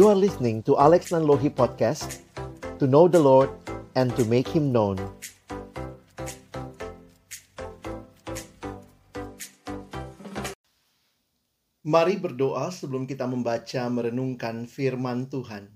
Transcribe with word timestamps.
You 0.00 0.08
are 0.08 0.16
listening 0.16 0.64
to 0.64 0.80
Alex 0.80 1.12
Nanlohi 1.12 1.52
Podcast 1.52 2.24
To 2.80 2.88
know 2.88 3.04
the 3.04 3.20
Lord 3.20 3.52
and 3.92 4.08
to 4.16 4.24
make 4.24 4.48
Him 4.48 4.72
known 4.72 4.96
Mari 11.84 12.16
berdoa 12.16 12.72
sebelum 12.72 13.04
kita 13.04 13.28
membaca 13.28 13.92
merenungkan 13.92 14.64
firman 14.64 15.28
Tuhan. 15.28 15.68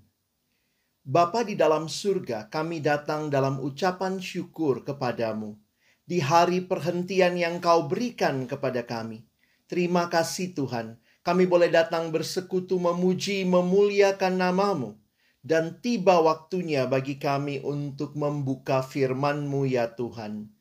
Bapa 1.05 1.45
di 1.45 1.53
dalam 1.53 1.85
surga, 1.85 2.49
kami 2.49 2.81
datang 2.81 3.29
dalam 3.29 3.61
ucapan 3.61 4.17
syukur 4.17 4.81
kepadamu 4.81 5.53
di 6.01 6.17
hari 6.17 6.65
perhentian 6.65 7.37
yang 7.37 7.61
kau 7.61 7.85
berikan 7.85 8.49
kepada 8.49 8.89
kami. 8.89 9.21
Terima 9.69 10.09
kasih 10.09 10.57
Tuhan, 10.57 10.97
kami 11.25 11.49
boleh 11.49 11.73
datang 11.73 12.13
bersekutu 12.13 12.77
memuji, 12.77 13.49
memuliakan 13.49 14.37
namamu. 14.37 14.93
Dan 15.41 15.81
tiba 15.81 16.21
waktunya 16.21 16.85
bagi 16.85 17.17
kami 17.17 17.65
untuk 17.65 18.13
membuka 18.13 18.85
firman-Mu 18.85 19.65
ya 19.65 19.93
Tuhan. 19.97 20.53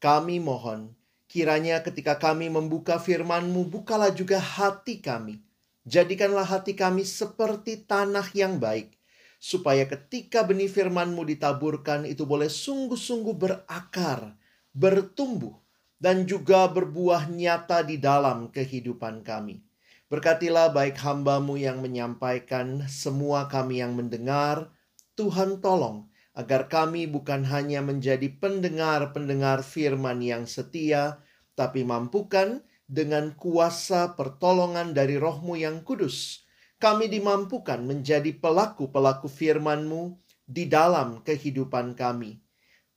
Kami 0.00 0.36
mohon, 0.40 0.92
kiranya 1.24 1.80
ketika 1.80 2.20
kami 2.20 2.52
membuka 2.52 3.00
firman-Mu, 3.00 3.68
bukalah 3.72 4.12
juga 4.12 4.36
hati 4.36 5.00
kami. 5.00 5.40
Jadikanlah 5.88 6.44
hati 6.44 6.76
kami 6.76 7.04
seperti 7.04 7.84
tanah 7.84 8.28
yang 8.36 8.60
baik, 8.60 8.96
supaya 9.40 9.88
ketika 9.88 10.44
benih 10.44 10.68
firman-Mu 10.68 11.24
ditaburkan 11.24 12.04
itu 12.04 12.28
boleh 12.28 12.48
sungguh-sungguh 12.48 13.36
berakar, 13.36 14.36
bertumbuh, 14.76 15.56
dan 16.00 16.24
juga 16.24 16.64
berbuah 16.68 17.28
nyata 17.28 17.84
di 17.84 18.00
dalam 18.00 18.48
kehidupan 18.48 19.20
kami. 19.20 19.69
Berkatilah 20.10 20.74
baik 20.74 20.98
hambamu 21.06 21.54
yang 21.54 21.86
menyampaikan, 21.86 22.82
semua 22.90 23.46
kami 23.46 23.78
yang 23.78 23.94
mendengar. 23.94 24.74
Tuhan 25.14 25.62
tolong 25.62 26.10
agar 26.34 26.66
kami 26.66 27.06
bukan 27.06 27.46
hanya 27.46 27.78
menjadi 27.78 28.26
pendengar-pendengar 28.42 29.62
firman 29.62 30.18
yang 30.18 30.50
setia, 30.50 31.22
tapi 31.54 31.86
mampukan 31.86 32.58
dengan 32.90 33.38
kuasa 33.38 34.18
pertolongan 34.18 34.98
dari 34.98 35.14
rohmu 35.14 35.54
yang 35.54 35.86
kudus. 35.86 36.42
Kami 36.82 37.06
dimampukan 37.06 37.78
menjadi 37.78 38.34
pelaku-pelaku 38.34 39.30
firman-Mu 39.30 40.18
di 40.42 40.66
dalam 40.66 41.22
kehidupan 41.22 41.94
kami. 41.94 42.42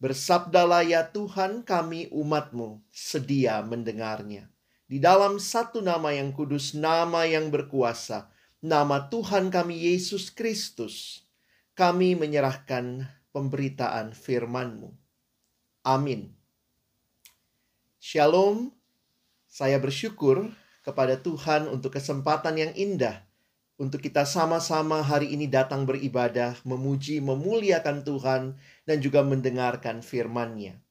Bersabdalah 0.02 0.82
ya 0.82 1.06
Tuhan 1.14 1.62
kami 1.62 2.10
umat-Mu 2.10 2.82
sedia 2.90 3.62
mendengarnya 3.62 4.53
di 4.94 5.02
dalam 5.02 5.42
satu 5.42 5.82
nama 5.82 6.14
yang 6.14 6.30
kudus, 6.30 6.78
nama 6.78 7.26
yang 7.26 7.50
berkuasa, 7.50 8.30
nama 8.62 9.10
Tuhan 9.10 9.50
kami 9.50 9.90
Yesus 9.90 10.30
Kristus, 10.30 11.26
kami 11.74 12.14
menyerahkan 12.14 13.10
pemberitaan 13.34 14.14
firman-Mu. 14.14 14.94
Amin. 15.82 16.30
Shalom, 17.98 18.70
saya 19.50 19.82
bersyukur 19.82 20.54
kepada 20.86 21.18
Tuhan 21.18 21.74
untuk 21.74 21.98
kesempatan 21.98 22.62
yang 22.62 22.74
indah 22.78 23.26
untuk 23.82 23.98
kita 23.98 24.30
sama-sama 24.30 25.02
hari 25.02 25.34
ini 25.34 25.50
datang 25.50 25.90
beribadah, 25.90 26.54
memuji, 26.62 27.18
memuliakan 27.18 28.06
Tuhan, 28.06 28.54
dan 28.86 28.98
juga 29.02 29.26
mendengarkan 29.26 30.06
firman-Nya. 30.06 30.83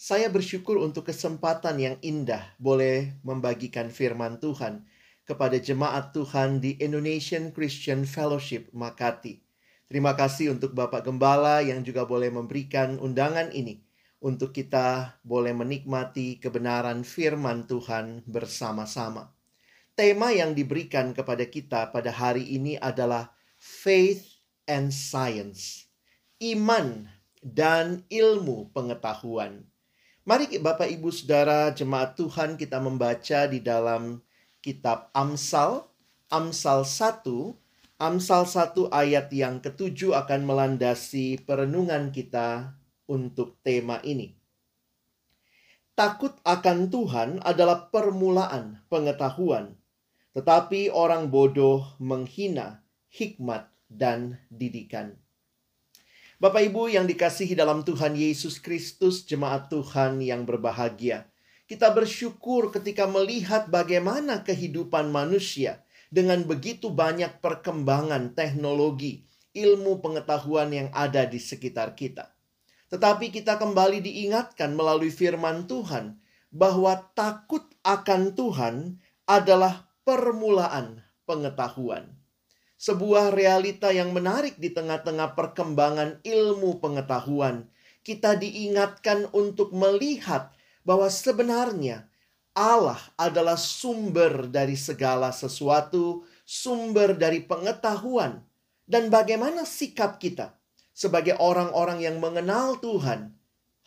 Saya 0.00 0.32
bersyukur 0.32 0.80
untuk 0.80 1.12
kesempatan 1.12 1.76
yang 1.76 1.96
indah 2.00 2.56
boleh 2.56 3.20
membagikan 3.20 3.92
firman 3.92 4.40
Tuhan 4.40 4.88
kepada 5.28 5.60
jemaat 5.60 6.16
Tuhan 6.16 6.56
di 6.56 6.80
Indonesian 6.80 7.52
Christian 7.52 8.08
Fellowship 8.08 8.72
Makati. 8.72 9.44
Terima 9.92 10.16
kasih 10.16 10.56
untuk 10.56 10.72
Bapak 10.72 11.04
Gembala 11.04 11.60
yang 11.60 11.84
juga 11.84 12.08
boleh 12.08 12.32
memberikan 12.32 12.96
undangan 12.96 13.52
ini 13.52 13.84
untuk 14.24 14.56
kita 14.56 15.20
boleh 15.20 15.52
menikmati 15.52 16.40
kebenaran 16.40 17.04
firman 17.04 17.68
Tuhan 17.68 18.24
bersama-sama. 18.24 19.36
Tema 19.92 20.32
yang 20.32 20.56
diberikan 20.56 21.12
kepada 21.12 21.44
kita 21.44 21.92
pada 21.92 22.08
hari 22.08 22.48
ini 22.56 22.80
adalah 22.80 23.36
faith 23.60 24.24
and 24.64 24.96
science. 24.96 25.92
Iman 26.40 27.04
dan 27.44 28.08
ilmu 28.08 28.72
pengetahuan. 28.72 29.68
Mari 30.30 30.62
Bapak 30.62 30.86
Ibu 30.86 31.10
Saudara 31.10 31.74
jemaat 31.74 32.14
Tuhan 32.14 32.54
kita 32.54 32.78
membaca 32.78 33.50
di 33.50 33.58
dalam 33.58 34.22
kitab 34.62 35.10
Amsal, 35.10 35.90
Amsal 36.30 36.86
1, 36.86 37.26
Amsal 37.98 38.46
1 38.46 38.94
ayat 38.94 39.26
yang 39.34 39.58
ketujuh 39.58 40.14
akan 40.14 40.46
melandasi 40.46 41.42
perenungan 41.42 42.14
kita 42.14 42.78
untuk 43.10 43.58
tema 43.66 43.98
ini. 44.06 44.38
Takut 45.98 46.38
akan 46.46 46.94
Tuhan 46.94 47.42
adalah 47.42 47.90
permulaan 47.90 48.86
pengetahuan, 48.86 49.74
tetapi 50.30 50.94
orang 50.94 51.26
bodoh 51.26 51.82
menghina 51.98 52.86
hikmat 53.10 53.66
dan 53.90 54.38
didikan. 54.46 55.18
Bapak 56.40 56.72
Ibu 56.72 56.88
yang 56.88 57.04
dikasihi 57.04 57.52
dalam 57.52 57.84
Tuhan 57.84 58.16
Yesus 58.16 58.64
Kristus, 58.64 59.28
jemaat 59.28 59.68
Tuhan 59.68 60.24
yang 60.24 60.48
berbahagia. 60.48 61.28
Kita 61.68 61.92
bersyukur 61.92 62.72
ketika 62.72 63.04
melihat 63.04 63.68
bagaimana 63.68 64.40
kehidupan 64.40 65.12
manusia 65.12 65.84
dengan 66.08 66.40
begitu 66.48 66.88
banyak 66.88 67.44
perkembangan 67.44 68.32
teknologi, 68.32 69.28
ilmu 69.52 70.00
pengetahuan 70.00 70.72
yang 70.72 70.88
ada 70.96 71.28
di 71.28 71.36
sekitar 71.36 71.92
kita. 71.92 72.32
Tetapi 72.88 73.28
kita 73.28 73.60
kembali 73.60 74.00
diingatkan 74.00 74.72
melalui 74.72 75.12
firman 75.12 75.68
Tuhan 75.68 76.24
bahwa 76.48 77.04
takut 77.12 77.68
akan 77.84 78.32
Tuhan 78.32 78.96
adalah 79.28 79.92
permulaan 80.08 81.04
pengetahuan 81.28 82.19
sebuah 82.80 83.36
realita 83.36 83.92
yang 83.92 84.16
menarik 84.16 84.56
di 84.56 84.72
tengah-tengah 84.72 85.36
perkembangan 85.36 86.24
ilmu 86.24 86.80
pengetahuan. 86.80 87.68
Kita 88.00 88.40
diingatkan 88.40 89.28
untuk 89.36 89.76
melihat 89.76 90.56
bahwa 90.80 91.12
sebenarnya 91.12 92.08
Allah 92.56 92.96
adalah 93.20 93.60
sumber 93.60 94.48
dari 94.48 94.80
segala 94.80 95.28
sesuatu, 95.28 96.24
sumber 96.48 97.20
dari 97.20 97.44
pengetahuan, 97.44 98.40
dan 98.88 99.12
bagaimana 99.12 99.68
sikap 99.68 100.16
kita 100.16 100.56
sebagai 100.96 101.36
orang-orang 101.36 102.00
yang 102.00 102.16
mengenal 102.16 102.80
Tuhan 102.80 103.36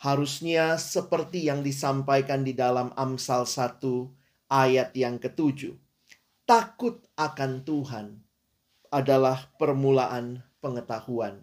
harusnya 0.06 0.78
seperti 0.78 1.50
yang 1.50 1.66
disampaikan 1.66 2.46
di 2.46 2.54
dalam 2.54 2.94
Amsal 2.94 3.50
1 3.50 3.81
ayat 4.54 4.94
yang 4.94 5.18
ketujuh. 5.18 5.74
Takut 6.46 7.02
akan 7.18 7.66
Tuhan 7.66 8.24
adalah 8.94 9.50
permulaan 9.58 10.46
pengetahuan. 10.62 11.42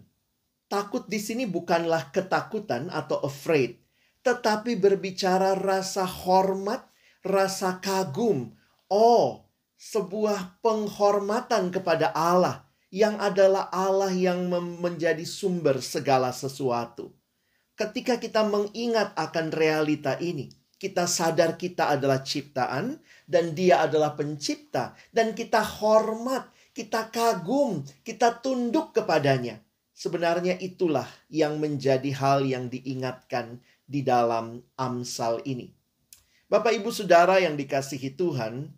Takut 0.71 1.03
di 1.11 1.19
sini 1.19 1.43
bukanlah 1.43 2.15
ketakutan 2.15 2.87
atau 2.87 3.19
afraid, 3.27 3.75
tetapi 4.23 4.79
berbicara 4.79 5.59
rasa 5.59 6.07
hormat, 6.07 6.87
rasa 7.27 7.83
kagum. 7.83 8.55
Oh, 8.87 9.51
sebuah 9.75 10.63
penghormatan 10.63 11.75
kepada 11.75 12.15
Allah 12.15 12.71
yang 12.91 13.19
adalah 13.19 13.71
Allah 13.71 14.11
yang 14.11 14.51
menjadi 14.79 15.23
sumber 15.23 15.79
segala 15.79 16.35
sesuatu. 16.35 17.15
Ketika 17.79 18.19
kita 18.19 18.43
mengingat 18.45 19.15
akan 19.15 19.49
realita 19.49 20.19
ini, 20.19 20.51
kita 20.75 21.07
sadar 21.07 21.55
kita 21.55 21.87
adalah 21.95 22.19
ciptaan 22.19 22.99
dan 23.25 23.55
Dia 23.55 23.87
adalah 23.87 24.13
pencipta, 24.13 24.91
dan 25.15 25.31
kita 25.31 25.63
hormat, 25.63 26.50
kita 26.71 27.11
kagum, 27.11 27.83
kita 28.03 28.39
tunduk 28.39 28.95
kepadanya. 28.95 29.59
Sebenarnya 29.91 30.57
itulah 30.57 31.05
yang 31.27 31.59
menjadi 31.61 32.09
hal 32.15 32.47
yang 32.47 32.71
diingatkan 32.71 33.61
di 33.85 34.01
dalam 34.01 34.63
Amsal 34.79 35.43
ini. 35.45 35.75
Bapak 36.47 36.73
Ibu 36.73 36.89
Saudara 36.89 37.37
yang 37.37 37.53
dikasihi 37.59 38.17
Tuhan, 38.17 38.71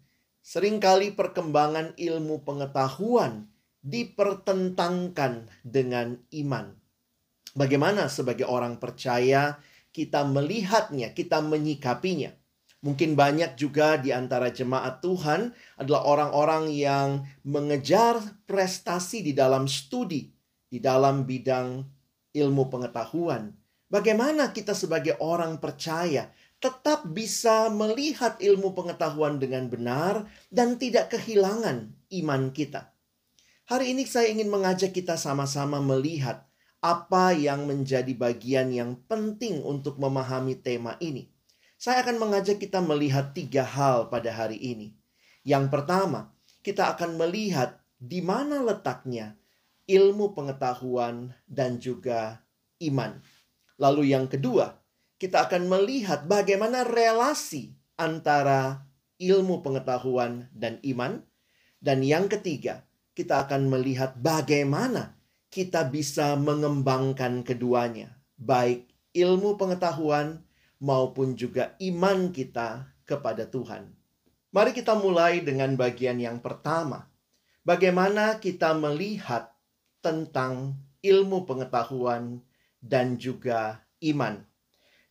sering 0.43 0.81
kali 0.83 1.15
perkembangan 1.15 1.95
ilmu 1.95 2.43
pengetahuan 2.43 3.47
dipertentangkan 3.85 5.47
dengan 5.63 6.19
iman. 6.33 6.75
Bagaimana 7.53 8.09
sebagai 8.09 8.49
orang 8.49 8.81
percaya 8.81 9.61
kita 9.93 10.25
melihatnya, 10.25 11.13
kita 11.13 11.39
menyikapinya? 11.45 12.33
Mungkin 12.83 13.15
banyak 13.15 13.55
juga 13.55 13.95
di 13.95 14.11
antara 14.11 14.51
jemaat 14.51 14.99
Tuhan 14.99 15.55
adalah 15.79 16.03
orang-orang 16.03 16.67
yang 16.67 17.23
mengejar 17.47 18.19
prestasi 18.43 19.23
di 19.23 19.31
dalam 19.31 19.71
studi, 19.71 20.27
di 20.67 20.83
dalam 20.83 21.23
bidang 21.23 21.79
ilmu 22.35 22.67
pengetahuan. 22.67 23.55
Bagaimana 23.87 24.51
kita 24.51 24.75
sebagai 24.75 25.15
orang 25.23 25.63
percaya 25.63 26.27
tetap 26.59 27.07
bisa 27.11 27.67
melihat 27.71 28.39
ilmu 28.39 28.71
pengetahuan 28.71 29.39
dengan 29.39 29.67
benar 29.67 30.27
dan 30.51 30.79
tidak 30.79 31.11
kehilangan 31.11 31.91
iman 32.19 32.51
kita. 32.55 32.91
Hari 33.67 33.95
ini 33.95 34.07
saya 34.07 34.27
ingin 34.27 34.51
mengajak 34.51 34.91
kita 34.91 35.15
sama-sama 35.15 35.79
melihat 35.79 36.47
apa 36.83 37.31
yang 37.31 37.63
menjadi 37.63 38.11
bagian 38.11 38.75
yang 38.75 38.99
penting 39.07 39.63
untuk 39.63 39.99
memahami 39.99 40.59
tema 40.59 40.99
ini. 40.99 41.32
Saya 41.83 41.99
akan 41.99 42.15
mengajak 42.15 42.63
kita 42.63 42.79
melihat 42.79 43.35
tiga 43.35 43.67
hal 43.67 44.07
pada 44.07 44.31
hari 44.31 44.55
ini. 44.55 44.95
Yang 45.43 45.67
pertama, 45.67 46.31
kita 46.63 46.95
akan 46.95 47.19
melihat 47.19 47.83
di 47.99 48.23
mana 48.23 48.63
letaknya 48.63 49.35
ilmu 49.83 50.31
pengetahuan 50.31 51.35
dan 51.43 51.83
juga 51.83 52.39
iman. 52.79 53.19
Lalu 53.75 54.15
yang 54.15 54.31
kedua, 54.31 54.79
kita 55.19 55.43
akan 55.43 55.67
melihat 55.67 56.23
bagaimana 56.23 56.87
relasi 56.87 57.75
antara 57.99 58.87
ilmu 59.19 59.59
pengetahuan 59.59 60.47
dan 60.55 60.79
iman. 60.87 61.19
Dan 61.83 61.99
yang 61.99 62.31
ketiga, 62.31 62.87
kita 63.11 63.43
akan 63.43 63.67
melihat 63.67 64.15
bagaimana 64.23 65.19
kita 65.51 65.91
bisa 65.91 66.39
mengembangkan 66.39 67.43
keduanya, 67.43 68.23
baik 68.39 68.87
ilmu 69.11 69.59
pengetahuan 69.59 70.47
maupun 70.83 71.39
juga 71.39 71.79
iman 71.79 72.35
kita 72.35 72.91
kepada 73.07 73.47
Tuhan. 73.47 73.87
Mari 74.51 74.75
kita 74.75 74.99
mulai 74.99 75.39
dengan 75.39 75.79
bagian 75.79 76.19
yang 76.19 76.43
pertama. 76.43 77.07
Bagaimana 77.63 78.43
kita 78.43 78.75
melihat 78.75 79.55
tentang 80.03 80.75
ilmu 80.99 81.47
pengetahuan 81.47 82.43
dan 82.83 83.15
juga 83.15 83.87
iman. 84.03 84.43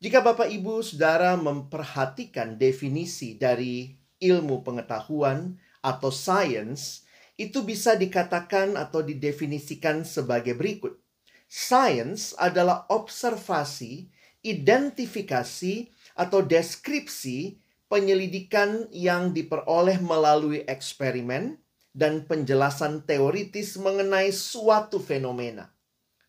Jika 0.05 0.21
Bapak 0.21 0.53
Ibu 0.53 0.85
Saudara 0.85 1.41
memperhatikan 1.41 2.61
definisi 2.61 3.41
dari 3.41 3.97
ilmu 4.21 4.61
pengetahuan 4.61 5.57
atau 5.81 6.13
science, 6.13 7.09
itu 7.41 7.65
bisa 7.65 7.97
dikatakan 7.97 8.77
atau 8.77 9.01
didefinisikan 9.01 10.05
sebagai 10.05 10.53
berikut. 10.53 11.01
Science 11.49 12.37
adalah 12.37 12.85
observasi, 12.93 14.13
identifikasi, 14.43 15.89
atau 16.13 16.45
deskripsi 16.45 17.57
penyelidikan 17.89 18.89
yang 18.93 19.33
diperoleh 19.33 20.01
melalui 20.01 20.65
eksperimen 20.69 21.57
dan 21.93 22.25
penjelasan 22.25 23.05
teoritis 23.05 23.77
mengenai 23.77 24.33
suatu 24.33 24.97
fenomena. 24.97 25.73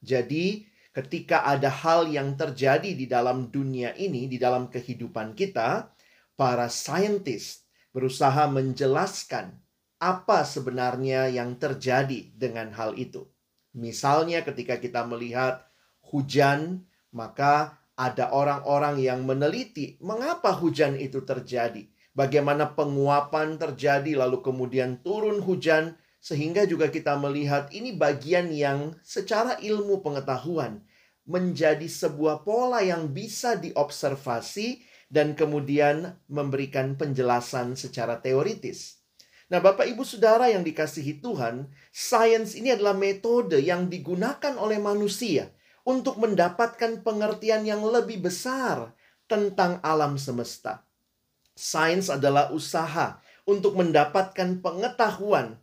Jadi, 0.03 0.67
ketika 0.91 1.47
ada 1.47 1.71
hal 1.71 2.11
yang 2.11 2.35
terjadi 2.35 2.91
di 2.91 3.07
dalam 3.07 3.47
dunia 3.47 3.95
ini, 3.95 4.27
di 4.27 4.35
dalam 4.35 4.67
kehidupan 4.67 5.35
kita, 5.35 5.91
para 6.35 6.67
saintis 6.67 7.63
berusaha 7.95 8.49
menjelaskan 8.51 9.55
apa 10.03 10.43
sebenarnya 10.43 11.31
yang 11.31 11.55
terjadi 11.55 12.27
dengan 12.35 12.75
hal 12.75 12.99
itu. 12.99 13.23
Misalnya 13.71 14.43
ketika 14.43 14.75
kita 14.75 15.07
melihat 15.07 15.63
hujan, 16.11 16.83
maka 17.15 17.82
ada 17.93 18.33
orang-orang 18.33 19.01
yang 19.01 19.21
meneliti 19.21 20.01
mengapa 20.01 20.49
hujan 20.53 20.97
itu 20.97 21.21
terjadi. 21.21 21.85
Bagaimana 22.13 22.77
penguapan 22.77 23.57
terjadi 23.57 24.17
lalu 24.17 24.41
kemudian 24.45 25.01
turun 25.01 25.41
hujan 25.41 25.97
sehingga 26.21 26.63
juga 26.69 26.93
kita 26.93 27.17
melihat 27.17 27.73
ini 27.73 27.97
bagian 27.97 28.53
yang 28.53 28.93
secara 29.01 29.57
ilmu 29.57 30.05
pengetahuan 30.05 30.85
menjadi 31.25 31.85
sebuah 31.89 32.45
pola 32.45 32.85
yang 32.85 33.09
bisa 33.11 33.57
diobservasi 33.57 34.85
dan 35.09 35.33
kemudian 35.33 36.17
memberikan 36.29 36.97
penjelasan 36.97 37.77
secara 37.77 38.19
teoritis. 38.21 39.03
Nah, 39.51 39.61
Bapak 39.61 39.85
Ibu 39.85 40.01
Saudara 40.01 40.49
yang 40.49 40.65
dikasihi 40.65 41.21
Tuhan, 41.21 41.69
sains 41.93 42.57
ini 42.57 42.73
adalah 42.73 42.97
metode 42.97 43.61
yang 43.61 43.85
digunakan 43.85 44.57
oleh 44.57 44.81
manusia 44.81 45.53
untuk 45.83 46.19
mendapatkan 46.19 47.03
pengertian 47.03 47.67
yang 47.67 47.83
lebih 47.83 48.23
besar 48.23 48.95
tentang 49.27 49.83
alam 49.83 50.15
semesta. 50.15 50.83
Sains 51.53 52.09
adalah 52.09 52.49
usaha 52.55 53.19
untuk 53.43 53.75
mendapatkan 53.75 54.63
pengetahuan 54.63 55.59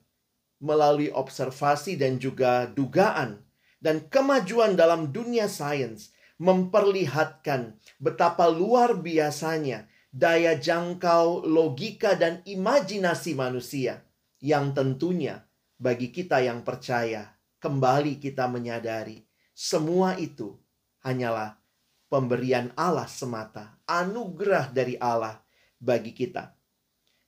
melalui 0.61 1.09
observasi 1.09 1.97
dan 1.97 2.21
juga 2.21 2.69
dugaan 2.69 3.41
dan 3.81 4.05
kemajuan 4.13 4.77
dalam 4.77 5.09
dunia 5.09 5.49
sains 5.49 6.13
memperlihatkan 6.37 7.81
betapa 7.97 8.53
luar 8.53 9.01
biasanya 9.01 9.89
daya 10.13 10.61
jangkau 10.61 11.49
logika 11.49 12.13
dan 12.15 12.45
imajinasi 12.45 13.33
manusia 13.33 14.05
yang 14.41 14.77
tentunya 14.77 15.49
bagi 15.81 16.13
kita 16.13 16.45
yang 16.45 16.61
percaya 16.61 17.41
kembali 17.61 18.21
kita 18.21 18.45
menyadari 18.53 19.30
semua 19.61 20.17
itu 20.17 20.57
hanyalah 21.05 21.61
pemberian 22.09 22.73
Allah 22.73 23.05
semata, 23.05 23.77
anugerah 23.85 24.73
dari 24.73 24.97
Allah 24.97 25.45
bagi 25.77 26.17
kita. 26.17 26.57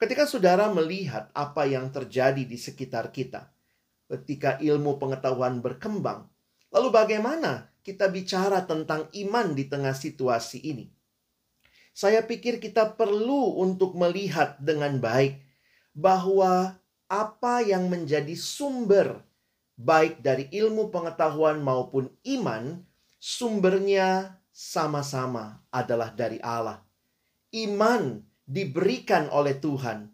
Ketika 0.01 0.25
saudara 0.25 0.73
melihat 0.73 1.29
apa 1.37 1.69
yang 1.69 1.93
terjadi 1.93 2.49
di 2.49 2.57
sekitar 2.57 3.13
kita, 3.13 3.53
ketika 4.09 4.57
ilmu 4.65 4.97
pengetahuan 4.97 5.61
berkembang, 5.61 6.25
lalu 6.73 6.89
bagaimana 6.89 7.69
kita 7.85 8.09
bicara 8.09 8.65
tentang 8.65 9.13
iman 9.13 9.53
di 9.53 9.69
tengah 9.69 9.93
situasi 9.93 10.65
ini? 10.65 10.89
saya 11.93 12.25
pikir 12.25 12.57
kita 12.57 12.97
perlu 12.97 13.61
untuk 13.61 13.93
melihat 13.95 14.57
dengan 14.57 14.97
baik 14.97 15.45
bahwa 15.93 16.81
apa 17.05 17.61
yang 17.61 17.93
menjadi 17.93 18.33
sumber 18.33 19.21
baik 19.83 20.23
dari 20.23 20.47
ilmu 20.55 20.95
pengetahuan 20.95 21.59
maupun 21.59 22.07
iman, 22.39 22.87
sumbernya 23.19 24.39
sama-sama 24.55 25.67
adalah 25.75 26.15
dari 26.15 26.39
Allah. 26.39 26.79
Iman 27.51 28.23
diberikan 28.47 29.29
oleh 29.35 29.59
Tuhan 29.59 30.09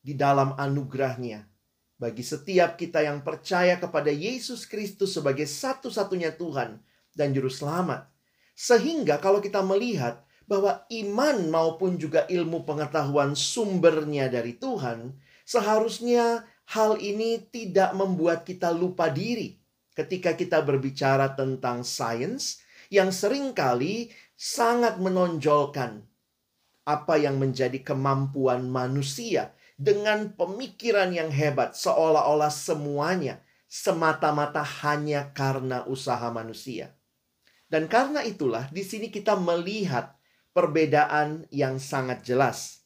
di 0.00 0.16
dalam 0.16 0.56
anugerahnya 0.56 1.44
bagi 2.00 2.24
setiap 2.24 2.80
kita 2.80 3.04
yang 3.04 3.20
percaya 3.20 3.76
kepada 3.76 4.08
Yesus 4.08 4.64
Kristus 4.64 5.12
sebagai 5.12 5.44
satu-satunya 5.44 6.32
Tuhan 6.32 6.80
dan 7.12 7.28
Juru 7.36 7.52
Selamat. 7.52 8.08
Sehingga 8.56 9.20
kalau 9.20 9.44
kita 9.44 9.60
melihat 9.60 10.24
bahwa 10.48 10.82
iman 10.88 11.36
maupun 11.52 12.00
juga 12.00 12.24
ilmu 12.26 12.64
pengetahuan 12.64 13.36
sumbernya 13.36 14.32
dari 14.32 14.56
Tuhan, 14.56 15.14
seharusnya 15.44 16.48
hal 16.70 17.02
ini 17.02 17.42
tidak 17.50 17.90
membuat 17.98 18.46
kita 18.46 18.70
lupa 18.70 19.10
diri 19.10 19.58
ketika 19.94 20.38
kita 20.38 20.62
berbicara 20.62 21.34
tentang 21.34 21.82
sains 21.82 22.62
yang 22.90 23.10
sering 23.10 23.50
kali 23.50 24.14
sangat 24.38 25.02
menonjolkan 25.02 26.06
apa 26.86 27.14
yang 27.18 27.38
menjadi 27.42 27.82
kemampuan 27.82 28.70
manusia 28.70 29.54
dengan 29.80 30.30
pemikiran 30.34 31.10
yang 31.10 31.30
hebat 31.32 31.74
seolah-olah 31.74 32.50
semuanya 32.50 33.42
semata-mata 33.70 34.66
hanya 34.82 35.30
karena 35.30 35.86
usaha 35.86 36.26
manusia. 36.34 36.90
Dan 37.70 37.86
karena 37.86 38.26
itulah 38.26 38.66
di 38.74 38.82
sini 38.82 39.14
kita 39.14 39.38
melihat 39.38 40.18
perbedaan 40.50 41.46
yang 41.54 41.78
sangat 41.78 42.26
jelas. 42.26 42.79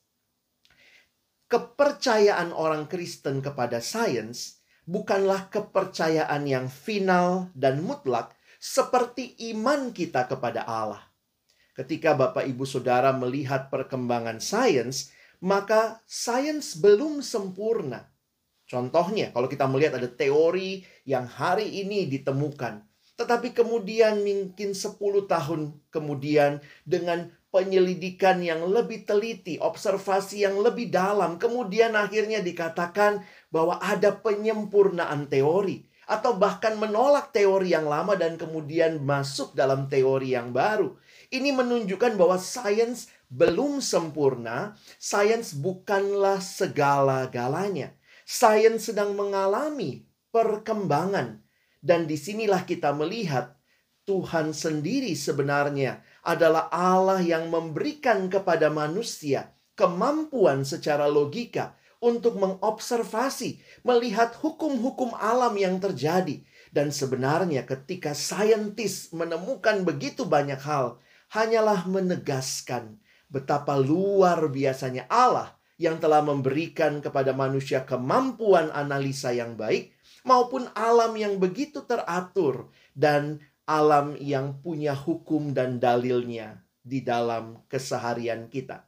Kepercayaan 1.54 2.50
orang 2.50 2.90
Kristen 2.90 3.38
kepada 3.38 3.78
sains 3.78 4.58
bukanlah 4.90 5.54
kepercayaan 5.54 6.50
yang 6.50 6.66
final 6.66 7.54
dan 7.54 7.78
mutlak 7.78 8.34
seperti 8.58 9.38
iman 9.54 9.94
kita 9.94 10.26
kepada 10.26 10.66
Allah. 10.66 11.06
Ketika 11.78 12.18
Bapak 12.18 12.42
Ibu 12.50 12.66
Saudara 12.66 13.14
melihat 13.14 13.70
perkembangan 13.70 14.42
sains, 14.42 15.14
maka 15.38 16.02
sains 16.10 16.74
belum 16.74 17.22
sempurna. 17.22 18.10
Contohnya, 18.66 19.30
kalau 19.30 19.46
kita 19.46 19.70
melihat 19.70 19.94
ada 19.94 20.10
teori 20.10 20.82
yang 21.06 21.30
hari 21.30 21.86
ini 21.86 22.10
ditemukan, 22.10 22.82
tetapi 23.14 23.54
kemudian 23.54 24.26
mungkin 24.26 24.74
10 24.74 24.98
tahun 25.30 25.60
kemudian 25.94 26.58
dengan 26.82 27.30
penyelidikan 27.54 28.42
yang 28.42 28.66
lebih 28.66 29.06
teliti, 29.06 29.62
observasi 29.62 30.42
yang 30.42 30.58
lebih 30.58 30.90
dalam, 30.90 31.38
kemudian 31.38 31.94
akhirnya 31.94 32.42
dikatakan 32.42 33.22
bahwa 33.54 33.78
ada 33.78 34.10
penyempurnaan 34.10 35.30
teori 35.30 35.86
atau 36.10 36.34
bahkan 36.34 36.74
menolak 36.74 37.30
teori 37.30 37.70
yang 37.70 37.86
lama 37.86 38.18
dan 38.18 38.34
kemudian 38.34 38.98
masuk 38.98 39.54
dalam 39.54 39.86
teori 39.86 40.34
yang 40.34 40.50
baru. 40.50 40.98
Ini 41.30 41.54
menunjukkan 41.54 42.18
bahwa 42.18 42.42
sains 42.42 43.06
belum 43.30 43.78
sempurna, 43.78 44.74
sains 44.98 45.54
bukanlah 45.54 46.42
segala-galanya. 46.42 47.94
Sains 48.26 48.90
sedang 48.90 49.14
mengalami 49.14 50.10
perkembangan 50.34 51.38
dan 51.84 52.10
di 52.10 52.16
sinilah 52.18 52.66
kita 52.66 52.90
melihat 52.96 53.54
Tuhan 54.04 54.52
sendiri 54.52 55.16
sebenarnya 55.16 56.04
adalah 56.20 56.68
Allah 56.68 57.24
yang 57.24 57.48
memberikan 57.48 58.28
kepada 58.28 58.68
manusia 58.68 59.52
kemampuan 59.72 60.62
secara 60.62 61.08
logika 61.08 61.72
untuk 62.04 62.36
mengobservasi, 62.36 63.64
melihat 63.80 64.36
hukum-hukum 64.36 65.16
alam 65.16 65.56
yang 65.56 65.80
terjadi. 65.80 66.44
Dan 66.68 66.92
sebenarnya 66.92 67.64
ketika 67.64 68.12
saintis 68.12 69.08
menemukan 69.16 69.88
begitu 69.88 70.28
banyak 70.28 70.60
hal, 70.60 71.00
hanyalah 71.32 71.88
menegaskan 71.88 73.00
betapa 73.32 73.80
luar 73.80 74.52
biasanya 74.52 75.08
Allah 75.08 75.56
yang 75.80 75.98
telah 75.98 76.20
memberikan 76.20 77.00
kepada 77.00 77.32
manusia 77.32 77.82
kemampuan 77.82 78.68
analisa 78.70 79.32
yang 79.34 79.56
baik 79.58 79.96
maupun 80.22 80.70
alam 80.76 81.16
yang 81.18 81.40
begitu 81.42 81.82
teratur 81.82 82.70
dan 82.94 83.42
alam 83.64 84.16
yang 84.20 84.60
punya 84.60 84.92
hukum 84.92 85.56
dan 85.56 85.80
dalilnya 85.80 86.64
di 86.84 87.00
dalam 87.00 87.64
keseharian 87.68 88.52
kita. 88.52 88.84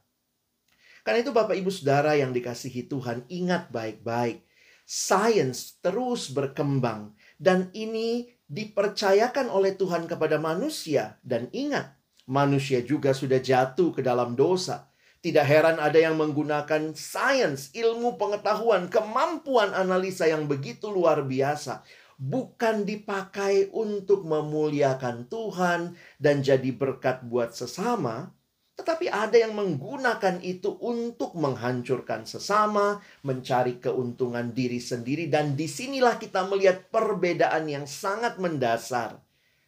Karena 1.01 1.23
itu 1.23 1.31
Bapak 1.33 1.55
Ibu 1.57 1.71
Saudara 1.71 2.13
yang 2.13 2.35
dikasihi 2.35 2.85
Tuhan, 2.85 3.25
ingat 3.31 3.71
baik-baik. 3.73 4.45
Sains 4.87 5.79
terus 5.83 6.31
berkembang 6.31 7.11
dan 7.35 7.71
ini 7.75 8.31
dipercayakan 8.47 9.51
oleh 9.51 9.75
Tuhan 9.75 10.07
kepada 10.07 10.39
manusia. 10.39 11.19
Dan 11.23 11.51
ingat, 11.51 11.95
manusia 12.27 12.79
juga 12.83 13.11
sudah 13.11 13.39
jatuh 13.39 13.91
ke 13.91 14.01
dalam 14.03 14.35
dosa. 14.35 14.87
Tidak 15.17 15.43
heran 15.43 15.81
ada 15.81 15.97
yang 15.97 16.15
menggunakan 16.15 16.95
sains, 16.95 17.73
ilmu 17.75 18.15
pengetahuan, 18.15 18.87
kemampuan 18.87 19.75
analisa 19.75 20.29
yang 20.29 20.47
begitu 20.47 20.87
luar 20.87 21.25
biasa. 21.25 21.83
Bukan 22.17 22.81
dipakai 22.81 23.69
untuk 23.69 24.25
memuliakan 24.25 25.29
Tuhan 25.29 25.93
dan 26.17 26.41
jadi 26.41 26.73
berkat 26.73 27.21
buat 27.29 27.53
sesama, 27.53 28.33
tetapi 28.77 29.09
ada 29.09 29.33
yang 29.33 29.57
menggunakan 29.57 30.37
itu 30.45 30.77
untuk 30.81 31.33
menghancurkan 31.33 32.29
sesama, 32.29 33.01
mencari 33.25 33.81
keuntungan 33.81 34.53
diri 34.53 34.77
sendiri. 34.77 35.29
Dan 35.33 35.57
di 35.57 35.65
sinilah 35.65 36.21
kita 36.21 36.45
melihat 36.45 36.85
perbedaan 36.93 37.65
yang 37.65 37.89
sangat 37.89 38.37
mendasar. 38.37 39.17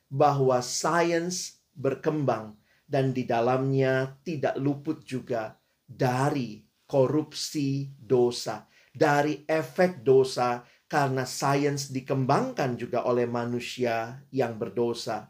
Bahwa 0.10 0.62
sains 0.62 1.62
berkembang 1.74 2.58
dan 2.90 3.14
di 3.14 3.26
dalamnya 3.26 4.18
tidak 4.26 4.58
luput 4.58 5.06
juga 5.06 5.58
dari 5.86 6.66
korupsi 6.86 7.94
dosa. 7.98 8.66
Dari 8.90 9.46
efek 9.46 10.02
dosa 10.02 10.66
karena 10.90 11.22
sains 11.24 11.94
dikembangkan 11.94 12.74
juga 12.74 13.06
oleh 13.06 13.30
manusia 13.30 14.26
yang 14.34 14.58
berdosa. 14.58 15.30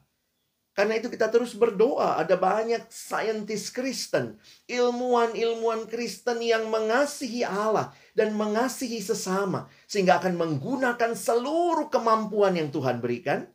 Karena 0.71 0.95
itu 0.95 1.11
kita 1.11 1.27
terus 1.27 1.51
berdoa. 1.59 2.15
Ada 2.15 2.39
banyak 2.39 2.87
saintis 2.87 3.67
Kristen, 3.67 4.39
ilmuwan-ilmuwan 4.71 5.91
Kristen 5.91 6.39
yang 6.39 6.71
mengasihi 6.71 7.43
Allah 7.43 7.91
dan 8.15 8.31
mengasihi 8.31 9.03
sesama. 9.03 9.67
Sehingga 9.91 10.23
akan 10.23 10.39
menggunakan 10.39 11.11
seluruh 11.19 11.91
kemampuan 11.91 12.55
yang 12.55 12.71
Tuhan 12.71 13.03
berikan. 13.03 13.51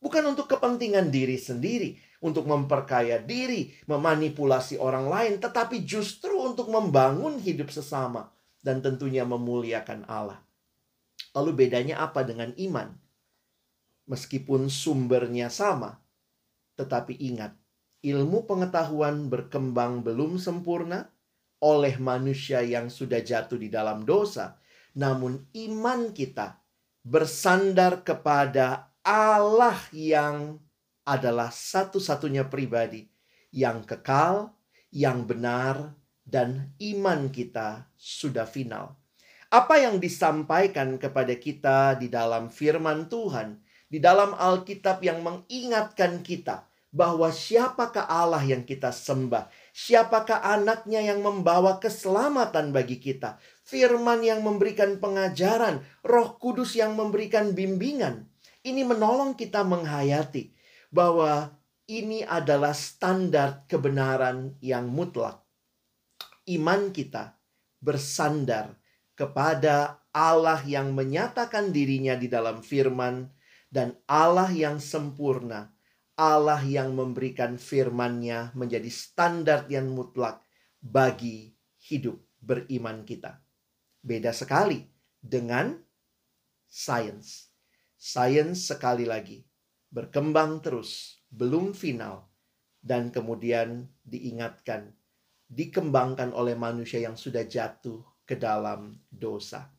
Bukan 0.00 0.24
untuk 0.24 0.48
kepentingan 0.48 1.12
diri 1.12 1.36
sendiri. 1.36 2.00
Untuk 2.24 2.48
memperkaya 2.48 3.20
diri, 3.20 3.76
memanipulasi 3.84 4.80
orang 4.80 5.12
lain. 5.12 5.44
Tetapi 5.44 5.84
justru 5.84 6.40
untuk 6.40 6.72
membangun 6.72 7.36
hidup 7.36 7.68
sesama. 7.68 8.32
Dan 8.64 8.80
tentunya 8.80 9.28
memuliakan 9.28 10.08
Allah. 10.08 10.40
Lalu 11.32 11.66
bedanya 11.66 12.04
apa 12.04 12.22
dengan 12.22 12.52
iman? 12.56 12.92
Meskipun 14.08 14.68
sumbernya 14.68 15.48
sama, 15.48 16.02
tetapi 16.76 17.16
ingat, 17.16 17.56
ilmu 18.02 18.44
pengetahuan 18.44 19.30
berkembang 19.30 20.02
belum 20.02 20.36
sempurna 20.36 21.08
oleh 21.62 21.94
manusia 22.02 22.60
yang 22.60 22.90
sudah 22.90 23.22
jatuh 23.22 23.56
di 23.56 23.70
dalam 23.70 24.02
dosa. 24.02 24.58
Namun 24.98 25.48
iman 25.54 26.10
kita 26.12 26.60
bersandar 27.06 28.04
kepada 28.04 28.92
Allah 29.06 29.78
yang 29.94 30.60
adalah 31.02 31.50
satu-satunya 31.50 32.46
pribadi 32.46 33.10
yang 33.52 33.84
kekal, 33.84 34.54
yang 34.90 35.28
benar, 35.28 35.94
dan 36.22 36.72
iman 36.78 37.28
kita 37.28 37.90
sudah 37.98 38.46
final. 38.46 39.01
Apa 39.52 39.76
yang 39.76 40.00
disampaikan 40.00 40.96
kepada 40.96 41.36
kita 41.36 42.00
di 42.00 42.08
dalam 42.08 42.48
firman 42.48 43.12
Tuhan 43.12 43.60
di 43.92 44.00
dalam 44.00 44.32
Alkitab 44.32 45.04
yang 45.04 45.20
mengingatkan 45.20 46.24
kita 46.24 46.64
bahwa 46.88 47.28
siapakah 47.28 48.08
Allah 48.08 48.40
yang 48.40 48.64
kita 48.64 48.88
sembah, 48.88 49.52
siapakah 49.76 50.40
anaknya 50.40 51.04
yang 51.04 51.20
membawa 51.20 51.76
keselamatan 51.76 52.72
bagi 52.72 52.96
kita, 52.96 53.36
firman 53.68 54.24
yang 54.24 54.40
memberikan 54.40 54.96
pengajaran, 54.96 55.84
roh 56.00 56.40
kudus 56.40 56.72
yang 56.72 56.96
memberikan 56.96 57.52
bimbingan. 57.52 58.32
Ini 58.64 58.80
menolong 58.88 59.36
kita 59.36 59.60
menghayati 59.60 60.56
bahwa 60.88 61.52
ini 61.84 62.24
adalah 62.24 62.72
standar 62.72 63.68
kebenaran 63.68 64.56
yang 64.64 64.88
mutlak. 64.88 65.44
Iman 66.48 66.96
kita 66.96 67.36
bersandar 67.80 68.81
kepada 69.22 70.02
Allah 70.10 70.58
yang 70.66 70.98
menyatakan 70.98 71.70
dirinya 71.70 72.18
di 72.18 72.26
dalam 72.26 72.58
firman, 72.58 73.30
dan 73.70 73.94
Allah 74.10 74.50
yang 74.50 74.82
sempurna, 74.82 75.70
Allah 76.18 76.58
yang 76.66 76.90
memberikan 76.98 77.54
firman-Nya 77.54 78.50
menjadi 78.58 78.90
standar 78.90 79.70
yang 79.70 79.94
mutlak 79.94 80.42
bagi 80.82 81.54
hidup 81.86 82.18
beriman 82.42 83.06
kita. 83.06 83.38
Beda 84.02 84.34
sekali 84.34 84.82
dengan 85.22 85.78
sains. 86.66 87.54
Sains 87.94 88.66
sekali 88.66 89.06
lagi 89.06 89.46
berkembang 89.88 90.58
terus, 90.66 91.22
belum 91.30 91.78
final 91.78 92.26
dan 92.82 93.14
kemudian 93.14 93.86
diingatkan, 94.02 94.90
dikembangkan 95.46 96.34
oleh 96.34 96.58
manusia 96.58 96.98
yang 96.98 97.14
sudah 97.14 97.46
jatuh 97.46 98.11
ke 98.24 98.38
dalam 98.38 98.96
dosa. 99.10 99.70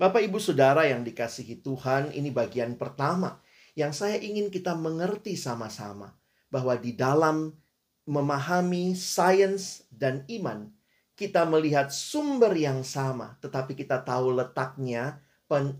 Bapak, 0.00 0.24
ibu, 0.24 0.40
saudara 0.40 0.88
yang 0.88 1.04
dikasihi 1.06 1.60
Tuhan, 1.62 2.10
ini 2.16 2.32
bagian 2.32 2.74
pertama 2.80 3.38
yang 3.78 3.94
saya 3.94 4.18
ingin 4.20 4.50
kita 4.50 4.76
mengerti 4.76 5.36
sama-sama 5.38 6.12
bahwa 6.52 6.76
di 6.76 6.92
dalam 6.92 7.56
memahami 8.04 8.98
sains 8.98 9.86
dan 9.88 10.26
iman, 10.26 10.68
kita 11.14 11.46
melihat 11.46 11.94
sumber 11.94 12.52
yang 12.56 12.82
sama, 12.82 13.38
tetapi 13.38 13.78
kita 13.78 14.02
tahu 14.02 14.34
letaknya, 14.34 15.22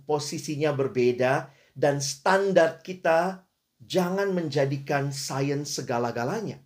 posisinya 0.06 0.70
berbeda, 0.70 1.50
dan 1.74 1.98
standar 1.98 2.84
kita 2.84 3.42
jangan 3.82 4.30
menjadikan 4.30 5.10
sains 5.10 5.74
segala-galanya. 5.74 6.62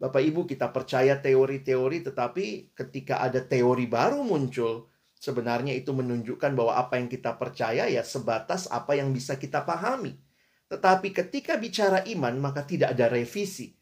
Bapak 0.00 0.24
Ibu, 0.24 0.48
kita 0.48 0.72
percaya 0.72 1.20
teori-teori, 1.20 2.00
tetapi 2.00 2.72
ketika 2.72 3.20
ada 3.20 3.44
teori 3.44 3.84
baru 3.84 4.24
muncul, 4.24 4.88
Sebenarnya 5.20 5.76
itu 5.76 5.92
menunjukkan 5.92 6.56
bahwa 6.56 6.80
apa 6.80 6.96
yang 6.96 7.04
kita 7.04 7.36
percaya 7.36 7.84
ya 7.84 8.00
sebatas 8.00 8.64
apa 8.72 8.96
yang 8.96 9.12
bisa 9.12 9.36
kita 9.36 9.60
pahami. 9.68 10.16
Tetapi 10.72 11.12
ketika 11.12 11.60
bicara 11.60 12.00
iman 12.08 12.40
maka 12.40 12.64
tidak 12.64 12.96
ada 12.96 13.12
revisi. 13.12 13.76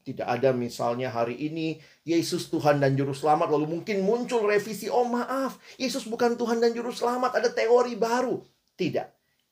Tidak 0.00 0.24
ada 0.24 0.56
misalnya 0.56 1.12
hari 1.12 1.36
ini 1.36 1.76
Yesus 2.08 2.48
Tuhan 2.48 2.80
dan 2.80 2.96
Juru 2.96 3.12
Selamat 3.12 3.52
lalu 3.52 3.76
mungkin 3.76 4.00
muncul 4.00 4.48
revisi. 4.48 4.88
Oh 4.88 5.04
maaf, 5.04 5.60
Yesus 5.76 6.08
bukan 6.08 6.40
Tuhan 6.40 6.64
dan 6.64 6.72
Juru 6.72 6.96
Selamat, 6.96 7.36
ada 7.36 7.52
teori 7.52 8.00
baru. 8.00 8.40
Tidak. 8.80 9.04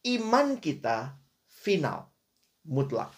Iman 0.09 0.57
kita 0.57 1.13
final, 1.45 2.09
mutlak. 2.65 3.13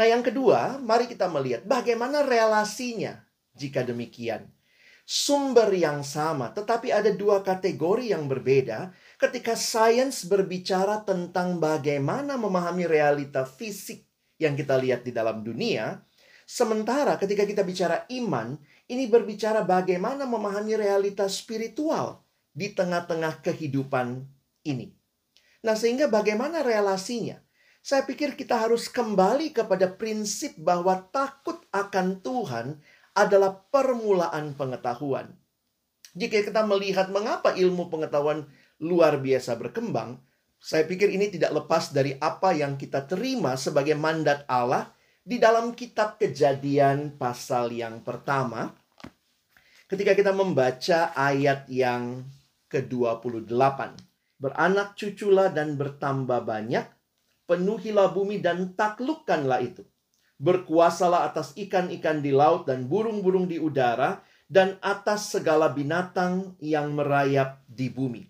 Nah 0.00 0.08
yang 0.08 0.24
kedua, 0.24 0.80
mari 0.80 1.04
kita 1.04 1.28
melihat 1.28 1.68
bagaimana 1.68 2.24
relasinya 2.24 3.20
jika 3.52 3.84
demikian 3.84 4.48
sumber 5.10 5.74
yang 5.74 6.06
sama, 6.06 6.54
tetapi 6.54 6.94
ada 6.94 7.10
dua 7.10 7.42
kategori 7.42 8.14
yang 8.14 8.30
berbeda 8.30 8.94
ketika 9.18 9.58
sains 9.58 10.22
berbicara 10.22 11.02
tentang 11.02 11.58
bagaimana 11.58 12.38
memahami 12.38 12.86
realita 12.86 13.42
fisik 13.42 14.06
yang 14.38 14.54
kita 14.54 14.78
lihat 14.78 15.02
di 15.02 15.10
dalam 15.10 15.42
dunia, 15.42 15.98
sementara 16.46 17.18
ketika 17.18 17.42
kita 17.42 17.66
bicara 17.66 18.06
iman, 18.08 18.54
ini 18.86 19.10
berbicara 19.10 19.66
bagaimana 19.66 20.30
memahami 20.30 20.78
realita 20.78 21.26
spiritual 21.26 22.22
di 22.54 22.70
tengah-tengah 22.70 23.42
kehidupan 23.42 24.22
ini. 24.62 24.94
Nah, 25.66 25.74
sehingga 25.74 26.06
bagaimana 26.06 26.62
relasinya? 26.62 27.49
Saya 27.80 28.04
pikir 28.04 28.36
kita 28.36 28.60
harus 28.60 28.92
kembali 28.92 29.56
kepada 29.56 29.88
prinsip 29.88 30.52
bahwa 30.60 31.00
takut 31.08 31.64
akan 31.72 32.20
Tuhan 32.20 32.76
adalah 33.16 33.56
permulaan 33.72 34.52
pengetahuan. 34.52 35.32
Jika 36.12 36.44
kita 36.44 36.60
melihat 36.68 37.08
mengapa 37.08 37.56
ilmu 37.56 37.88
pengetahuan 37.88 38.44
luar 38.84 39.16
biasa 39.16 39.56
berkembang, 39.56 40.20
saya 40.60 40.84
pikir 40.84 41.08
ini 41.08 41.32
tidak 41.32 41.56
lepas 41.56 41.88
dari 41.88 42.20
apa 42.20 42.52
yang 42.52 42.76
kita 42.76 43.08
terima 43.08 43.56
sebagai 43.56 43.96
mandat 43.96 44.44
Allah 44.44 44.92
di 45.24 45.40
dalam 45.40 45.72
kitab 45.72 46.20
Kejadian 46.20 47.16
pasal 47.16 47.72
yang 47.72 48.04
pertama. 48.04 48.76
ketika 49.90 50.14
kita 50.14 50.30
membaca 50.30 51.10
ayat 51.18 51.66
yang 51.66 52.22
ke-28. 52.70 53.98
Beranak 54.38 54.94
cuculah 54.94 55.50
dan 55.50 55.74
bertambah 55.74 56.46
banyak, 56.46 56.86
penuhilah 57.50 58.14
bumi 58.14 58.38
dan 58.38 58.78
taklukkanlah 58.78 59.58
itu. 59.66 59.82
Berkuasalah 60.38 61.26
atas 61.26 61.50
ikan-ikan 61.58 62.22
di 62.22 62.30
laut 62.30 62.70
dan 62.70 62.86
burung-burung 62.86 63.50
di 63.50 63.58
udara, 63.58 64.22
dan 64.50 64.78
atas 64.82 65.30
segala 65.30 65.70
binatang 65.70 66.58
yang 66.58 66.94
merayap 66.94 67.62
di 67.70 67.86
bumi. 67.86 68.26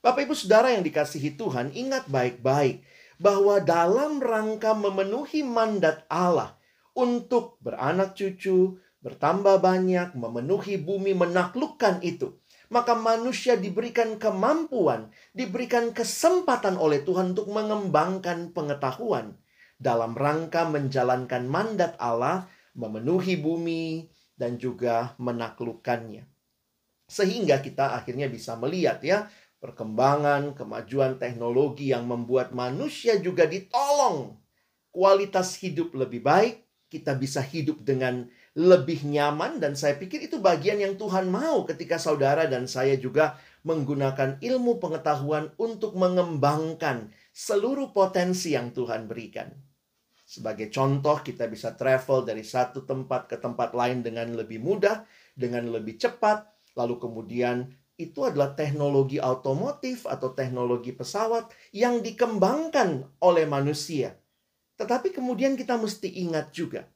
Bapak 0.00 0.24
Ibu 0.24 0.32
Saudara 0.32 0.72
yang 0.72 0.80
dikasihi 0.80 1.36
Tuhan, 1.36 1.76
ingat 1.76 2.08
baik-baik 2.08 2.80
bahwa 3.20 3.60
dalam 3.60 4.16
rangka 4.16 4.72
memenuhi 4.72 5.44
mandat 5.44 6.08
Allah 6.08 6.56
untuk 6.96 7.60
beranak 7.60 8.16
cucu, 8.16 8.80
bertambah 9.04 9.60
banyak, 9.60 10.16
memenuhi 10.16 10.80
bumi, 10.80 11.12
menaklukkan 11.12 12.00
itu, 12.00 12.39
maka 12.70 12.94
manusia 12.94 13.58
diberikan 13.58 14.16
kemampuan, 14.16 15.10
diberikan 15.34 15.90
kesempatan 15.90 16.78
oleh 16.78 17.02
Tuhan 17.02 17.34
untuk 17.34 17.50
mengembangkan 17.50 18.54
pengetahuan 18.54 19.34
dalam 19.74 20.14
rangka 20.14 20.70
menjalankan 20.70 21.50
mandat 21.50 21.98
Allah, 21.98 22.46
memenuhi 22.78 23.34
bumi, 23.42 24.06
dan 24.38 24.56
juga 24.56 25.18
menaklukkannya. 25.18 26.24
Sehingga 27.10 27.58
kita 27.58 27.98
akhirnya 27.98 28.30
bisa 28.30 28.54
melihat 28.54 29.02
ya, 29.02 29.26
perkembangan, 29.58 30.54
kemajuan 30.54 31.18
teknologi 31.18 31.90
yang 31.90 32.06
membuat 32.06 32.54
manusia 32.54 33.18
juga 33.18 33.50
ditolong. 33.50 34.38
Kualitas 34.94 35.58
hidup 35.58 35.90
lebih 35.98 36.22
baik, 36.22 36.62
kita 36.86 37.18
bisa 37.18 37.42
hidup 37.42 37.82
dengan 37.82 38.30
lebih 38.58 39.06
nyaman 39.06 39.62
dan 39.62 39.78
saya 39.78 39.94
pikir 39.94 40.26
itu 40.26 40.42
bagian 40.42 40.82
yang 40.82 40.98
Tuhan 40.98 41.30
mau 41.30 41.62
ketika 41.62 42.02
saudara 42.02 42.50
dan 42.50 42.66
saya 42.66 42.98
juga 42.98 43.38
menggunakan 43.62 44.42
ilmu 44.42 44.82
pengetahuan 44.82 45.54
untuk 45.54 45.94
mengembangkan 45.94 47.14
seluruh 47.30 47.94
potensi 47.94 48.58
yang 48.58 48.74
Tuhan 48.74 49.06
berikan. 49.06 49.54
Sebagai 50.26 50.70
contoh, 50.70 51.18
kita 51.26 51.50
bisa 51.50 51.74
travel 51.74 52.22
dari 52.22 52.46
satu 52.46 52.86
tempat 52.86 53.26
ke 53.26 53.36
tempat 53.38 53.74
lain 53.74 54.02
dengan 54.02 54.30
lebih 54.34 54.62
mudah, 54.62 55.02
dengan 55.34 55.66
lebih 55.70 55.98
cepat, 55.98 56.46
lalu 56.78 57.02
kemudian 57.02 57.66
itu 57.98 58.24
adalah 58.24 58.54
teknologi 58.56 59.20
otomotif 59.20 60.06
atau 60.06 60.32
teknologi 60.32 60.94
pesawat 60.94 61.50
yang 61.74 62.00
dikembangkan 62.00 63.04
oleh 63.20 63.44
manusia. 63.44 64.16
Tetapi 64.80 65.12
kemudian 65.12 65.58
kita 65.58 65.76
mesti 65.76 66.08
ingat 66.24 66.54
juga 66.54 66.88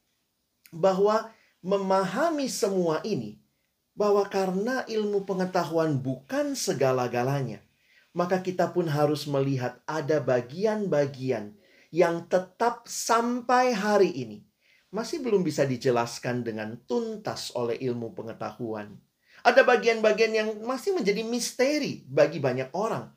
bahwa 0.72 1.28
memahami 1.64 2.44
semua 2.52 3.00
ini, 3.08 3.40
bahwa 3.96 4.28
karena 4.28 4.84
ilmu 4.84 5.24
pengetahuan 5.24 5.96
bukan 5.96 6.52
segala-galanya, 6.52 7.64
maka 8.12 8.44
kita 8.44 8.68
pun 8.70 8.84
harus 8.84 9.24
melihat 9.24 9.80
ada 9.88 10.20
bagian-bagian 10.20 11.56
yang 11.88 12.28
tetap 12.28 12.84
sampai 12.84 13.72
hari 13.72 14.12
ini 14.12 14.38
masih 14.94 15.26
belum 15.26 15.42
bisa 15.42 15.66
dijelaskan 15.66 16.46
dengan 16.46 16.78
tuntas 16.86 17.50
oleh 17.58 17.74
ilmu 17.82 18.14
pengetahuan. 18.14 18.94
Ada 19.42 19.66
bagian-bagian 19.66 20.32
yang 20.36 20.48
masih 20.62 20.94
menjadi 20.94 21.26
misteri 21.26 22.06
bagi 22.06 22.38
banyak 22.38 22.70
orang. 22.78 23.10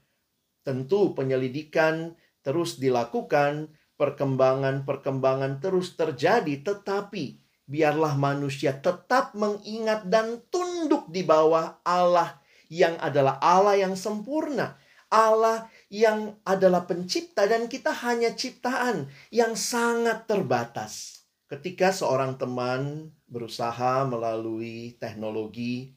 Tentu 0.66 1.14
penyelidikan 1.14 2.18
terus 2.42 2.82
dilakukan, 2.82 3.78
perkembangan-perkembangan 3.94 5.62
terus 5.62 5.94
terjadi, 5.94 6.66
tetapi 6.66 7.47
biarlah 7.68 8.16
manusia 8.16 8.72
tetap 8.80 9.36
mengingat 9.36 10.08
dan 10.08 10.40
tunduk 10.48 11.12
di 11.12 11.22
bawah 11.22 11.84
Allah 11.84 12.40
yang 12.72 12.96
adalah 13.04 13.38
Allah 13.44 13.76
yang 13.76 13.94
sempurna. 13.94 14.80
Allah 15.08 15.72
yang 15.88 16.36
adalah 16.44 16.84
pencipta 16.84 17.48
dan 17.48 17.72
kita 17.72 17.96
hanya 18.04 18.36
ciptaan 18.36 19.08
yang 19.32 19.56
sangat 19.56 20.28
terbatas. 20.28 21.24
Ketika 21.48 21.96
seorang 21.96 22.36
teman 22.36 23.16
berusaha 23.24 24.04
melalui 24.04 25.00
teknologi 25.00 25.96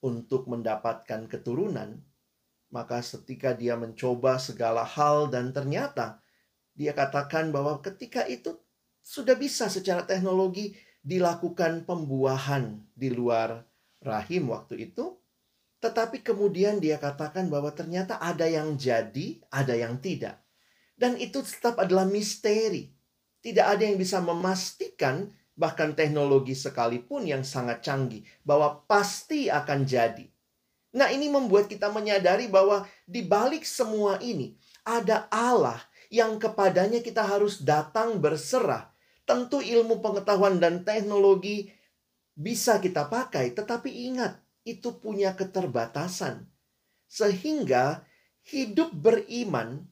untuk 0.00 0.48
mendapatkan 0.48 1.28
keturunan, 1.28 2.00
maka 2.72 3.04
ketika 3.04 3.52
dia 3.52 3.76
mencoba 3.76 4.40
segala 4.40 4.80
hal 4.80 5.28
dan 5.28 5.52
ternyata 5.52 6.24
dia 6.72 6.96
katakan 6.96 7.52
bahwa 7.52 7.84
ketika 7.84 8.24
itu 8.24 8.56
sudah 9.04 9.36
bisa 9.36 9.68
secara 9.68 10.08
teknologi 10.08 10.72
dilakukan 11.08 11.88
pembuahan 11.88 12.84
di 12.92 13.08
luar 13.08 13.64
rahim 14.04 14.52
waktu 14.52 14.92
itu, 14.92 15.16
tetapi 15.80 16.20
kemudian 16.20 16.76
dia 16.84 17.00
katakan 17.00 17.48
bahwa 17.48 17.72
ternyata 17.72 18.20
ada 18.20 18.44
yang 18.44 18.76
jadi, 18.76 19.40
ada 19.48 19.72
yang 19.72 19.96
tidak. 20.04 20.36
Dan 20.92 21.16
itu 21.16 21.40
tetap 21.40 21.80
adalah 21.80 22.04
misteri. 22.04 22.92
Tidak 23.40 23.64
ada 23.64 23.88
yang 23.88 23.96
bisa 23.96 24.20
memastikan 24.20 25.32
bahkan 25.58 25.96
teknologi 25.96 26.52
sekalipun 26.52 27.24
yang 27.24 27.42
sangat 27.42 27.82
canggih, 27.82 28.22
bahwa 28.44 28.84
pasti 28.84 29.48
akan 29.48 29.88
jadi. 29.88 30.28
Nah, 30.94 31.10
ini 31.10 31.26
membuat 31.32 31.66
kita 31.66 31.90
menyadari 31.90 32.46
bahwa 32.46 32.86
di 33.08 33.26
balik 33.26 33.64
semua 33.66 34.20
ini 34.22 34.54
ada 34.86 35.26
Allah 35.32 35.82
yang 36.12 36.38
kepadanya 36.38 37.02
kita 37.02 37.26
harus 37.26 37.58
datang 37.64 38.22
berserah. 38.22 38.92
Tentu 39.28 39.60
ilmu 39.60 40.00
pengetahuan 40.00 40.56
dan 40.56 40.88
teknologi 40.88 41.68
bisa 42.32 42.80
kita 42.80 43.12
pakai, 43.12 43.52
tetapi 43.52 43.92
ingat, 44.08 44.40
itu 44.64 44.96
punya 44.96 45.36
keterbatasan. 45.36 46.48
Sehingga 47.04 48.08
hidup 48.48 48.88
beriman 48.96 49.84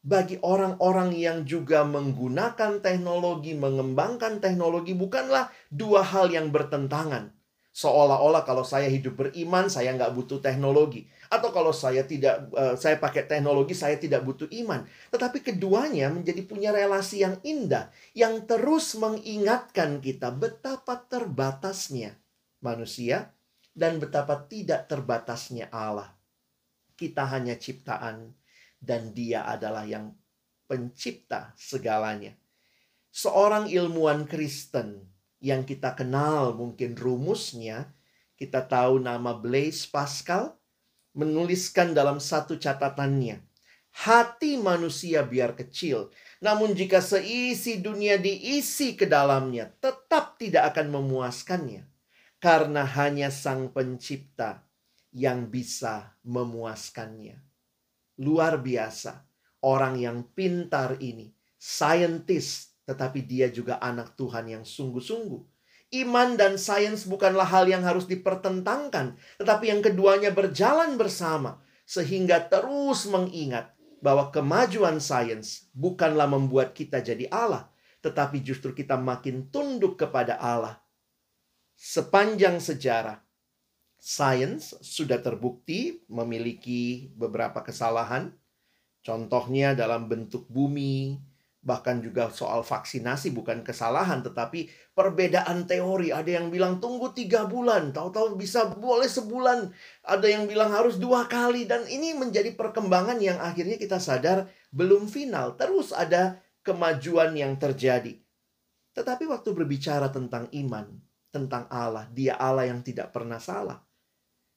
bagi 0.00 0.40
orang-orang 0.40 1.12
yang 1.12 1.44
juga 1.44 1.84
menggunakan 1.84 2.80
teknologi, 2.80 3.52
mengembangkan 3.52 4.40
teknologi 4.40 4.96
bukanlah 4.96 5.52
dua 5.68 6.00
hal 6.00 6.32
yang 6.32 6.48
bertentangan. 6.48 7.35
Seolah-olah 7.76 8.40
kalau 8.48 8.64
saya 8.64 8.88
hidup 8.88 9.20
beriman, 9.20 9.68
saya 9.68 9.92
nggak 9.92 10.16
butuh 10.16 10.40
teknologi. 10.40 11.04
Atau 11.28 11.52
kalau 11.52 11.76
saya 11.76 12.08
tidak, 12.08 12.48
uh, 12.56 12.72
saya 12.72 12.96
pakai 12.96 13.28
teknologi, 13.28 13.76
saya 13.76 14.00
tidak 14.00 14.24
butuh 14.24 14.48
iman. 14.64 14.88
Tetapi 15.12 15.44
keduanya 15.44 16.08
menjadi 16.08 16.40
punya 16.48 16.72
relasi 16.72 17.20
yang 17.20 17.36
indah. 17.44 17.92
Yang 18.16 18.48
terus 18.48 18.96
mengingatkan 18.96 20.00
kita 20.00 20.32
betapa 20.32 21.04
terbatasnya 21.04 22.16
manusia 22.64 23.36
dan 23.76 24.00
betapa 24.00 24.48
tidak 24.48 24.88
terbatasnya 24.88 25.68
Allah. 25.68 26.16
Kita 26.96 27.28
hanya 27.28 27.60
ciptaan 27.60 28.32
dan 28.80 29.12
dia 29.12 29.44
adalah 29.44 29.84
yang 29.84 30.16
pencipta 30.64 31.52
segalanya. 31.60 32.32
Seorang 33.12 33.68
ilmuwan 33.68 34.24
Kristen 34.24 35.15
yang 35.40 35.64
kita 35.64 35.92
kenal 35.94 36.56
mungkin 36.56 36.96
rumusnya, 36.96 37.92
kita 38.36 38.64
tahu 38.64 39.00
nama 39.00 39.36
Blaise 39.36 39.88
Pascal, 39.88 40.56
menuliskan 41.16 41.96
dalam 41.96 42.20
satu 42.20 42.60
catatannya, 42.60 43.40
hati 44.04 44.60
manusia 44.60 45.24
biar 45.24 45.56
kecil, 45.56 46.12
namun 46.44 46.76
jika 46.76 47.00
seisi 47.00 47.80
dunia 47.80 48.20
diisi 48.20 48.92
ke 48.92 49.08
dalamnya, 49.08 49.72
tetap 49.80 50.36
tidak 50.36 50.76
akan 50.76 51.00
memuaskannya. 51.00 51.88
Karena 52.36 52.84
hanya 52.84 53.32
sang 53.32 53.72
pencipta 53.72 54.60
yang 55.16 55.48
bisa 55.48 56.14
memuaskannya 56.20 57.46
luar 58.20 58.60
biasa. 58.60 59.24
Orang 59.66 59.98
yang 59.98 60.22
pintar 60.36 61.00
ini, 61.02 61.32
saintis, 61.58 62.75
tetapi 62.86 63.26
dia 63.26 63.50
juga 63.50 63.82
anak 63.82 64.14
Tuhan 64.14 64.46
yang 64.46 64.64
sungguh-sungguh. 64.64 65.42
Iman 65.94 66.34
dan 66.34 66.58
sains 66.58 67.06
bukanlah 67.06 67.46
hal 67.46 67.70
yang 67.70 67.86
harus 67.86 68.10
dipertentangkan, 68.10 69.18
tetapi 69.38 69.70
yang 69.70 69.82
keduanya 69.82 70.34
berjalan 70.34 70.98
bersama 70.98 71.62
sehingga 71.86 72.42
terus 72.42 73.06
mengingat 73.06 73.70
bahwa 74.02 74.34
kemajuan 74.34 74.98
sains 74.98 75.70
bukanlah 75.70 76.26
membuat 76.26 76.74
kita 76.74 76.98
jadi 76.98 77.30
Allah, 77.30 77.70
tetapi 78.02 78.42
justru 78.42 78.74
kita 78.74 78.98
makin 78.98 79.46
tunduk 79.50 79.94
kepada 79.94 80.38
Allah. 80.38 80.82
Sepanjang 81.78 82.58
sejarah, 82.58 83.22
sains 84.00 84.74
sudah 84.82 85.22
terbukti 85.22 86.02
memiliki 86.10 87.10
beberapa 87.14 87.62
kesalahan. 87.62 88.34
Contohnya 89.06 89.74
dalam 89.78 90.10
bentuk 90.10 90.50
bumi, 90.50 91.22
bahkan 91.66 91.98
juga 91.98 92.30
soal 92.30 92.62
vaksinasi 92.62 93.34
bukan 93.34 93.66
kesalahan 93.66 94.22
tetapi 94.22 94.70
perbedaan 94.94 95.66
teori 95.66 96.14
ada 96.14 96.30
yang 96.30 96.46
bilang 96.54 96.78
tunggu 96.78 97.10
tiga 97.10 97.50
bulan 97.50 97.90
tahu-tahu 97.90 98.38
bisa 98.38 98.70
boleh 98.70 99.10
sebulan 99.10 99.74
ada 100.06 100.26
yang 100.30 100.46
bilang 100.46 100.70
harus 100.70 100.94
dua 101.02 101.26
kali 101.26 101.66
dan 101.66 101.82
ini 101.90 102.14
menjadi 102.14 102.54
perkembangan 102.54 103.18
yang 103.18 103.42
akhirnya 103.42 103.74
kita 103.74 103.98
sadar 103.98 104.46
belum 104.70 105.10
final 105.10 105.58
terus 105.58 105.90
ada 105.90 106.38
kemajuan 106.62 107.34
yang 107.34 107.58
terjadi 107.58 108.14
tetapi 108.94 109.26
waktu 109.26 109.50
berbicara 109.50 110.06
tentang 110.14 110.46
iman 110.54 111.02
tentang 111.36 111.68
Allah. 111.68 112.08
Dia 112.16 112.40
Allah 112.40 112.72
yang 112.72 112.80
tidak 112.80 113.12
pernah 113.12 113.36
salah. 113.36 113.84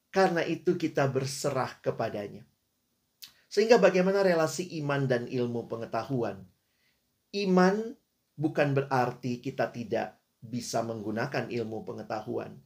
Karena 0.07 0.41
itu 0.47 0.79
kita 0.79 1.11
berserah 1.11 1.75
kepadanya. 1.83 2.47
Sehingga 3.51 3.75
bagaimana 3.75 4.23
relasi 4.23 4.79
iman 4.79 5.03
dan 5.05 5.27
ilmu 5.27 5.67
pengetahuan? 5.67 6.47
Iman 7.29 7.93
bukan 8.33 8.73
berarti 8.73 9.37
kita 9.37 9.69
tidak 9.69 10.17
bisa 10.41 10.81
menggunakan 10.81 11.51
ilmu 11.51 11.85
pengetahuan. 11.85 12.57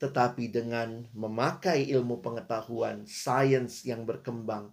Tetapi 0.00 0.48
dengan 0.48 1.04
memakai 1.12 1.84
ilmu 1.92 2.24
pengetahuan, 2.24 3.04
sains 3.04 3.84
yang 3.84 4.08
berkembang, 4.08 4.72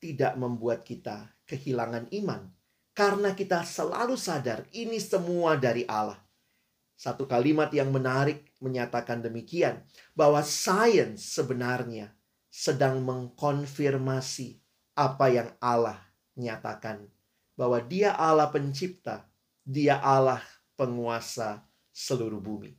tidak 0.00 0.34
membuat 0.40 0.82
kita 0.82 1.30
kehilangan 1.44 2.08
iman. 2.10 2.48
Karena 2.96 3.36
kita 3.36 3.62
selalu 3.62 4.16
sadar 4.16 4.64
ini 4.72 4.96
semua 4.96 5.60
dari 5.60 5.84
Allah. 5.84 6.18
Satu 6.96 7.28
kalimat 7.28 7.68
yang 7.74 7.92
menarik 7.92 8.48
menyatakan 8.64 9.20
demikian, 9.20 9.84
bahwa 10.16 10.40
sains 10.40 11.36
sebenarnya 11.36 12.14
sedang 12.48 13.02
mengkonfirmasi 13.02 14.62
apa 14.94 15.26
yang 15.28 15.50
Allah 15.58 15.98
nyatakan, 16.38 17.10
bahwa 17.54 17.78
Dia 17.82 18.14
Allah 18.14 18.50
Pencipta, 18.50 19.26
Dia 19.62 19.98
Allah 19.98 20.42
penguasa 20.74 21.62
seluruh 21.94 22.42
bumi. 22.42 22.74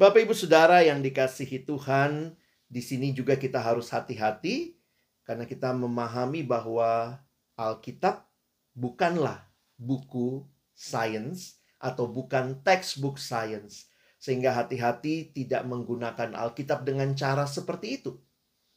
Bapak, 0.00 0.24
ibu, 0.24 0.32
saudara 0.32 0.80
yang 0.80 1.04
dikasihi 1.04 1.66
Tuhan, 1.66 2.34
di 2.70 2.80
sini 2.80 3.12
juga 3.12 3.36
kita 3.36 3.60
harus 3.60 3.90
hati-hati 3.92 4.78
karena 5.26 5.44
kita 5.44 5.74
memahami 5.76 6.40
bahwa 6.46 7.20
Alkitab 7.58 8.24
bukanlah 8.72 9.44
buku 9.76 10.46
sains, 10.72 11.60
atau 11.80 12.04
bukan 12.04 12.60
textbook 12.60 13.16
science. 13.16 13.88
Sehingga 14.20 14.52
hati-hati 14.52 15.32
tidak 15.32 15.64
menggunakan 15.64 16.36
Alkitab 16.36 16.84
dengan 16.84 17.16
cara 17.16 17.48
seperti 17.48 18.04
itu. 18.04 18.20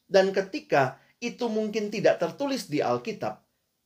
Dan 0.08 0.32
ketika 0.32 1.04
itu 1.20 1.52
mungkin 1.52 1.92
tidak 1.92 2.24
tertulis 2.24 2.72
di 2.72 2.80
Alkitab, 2.80 3.43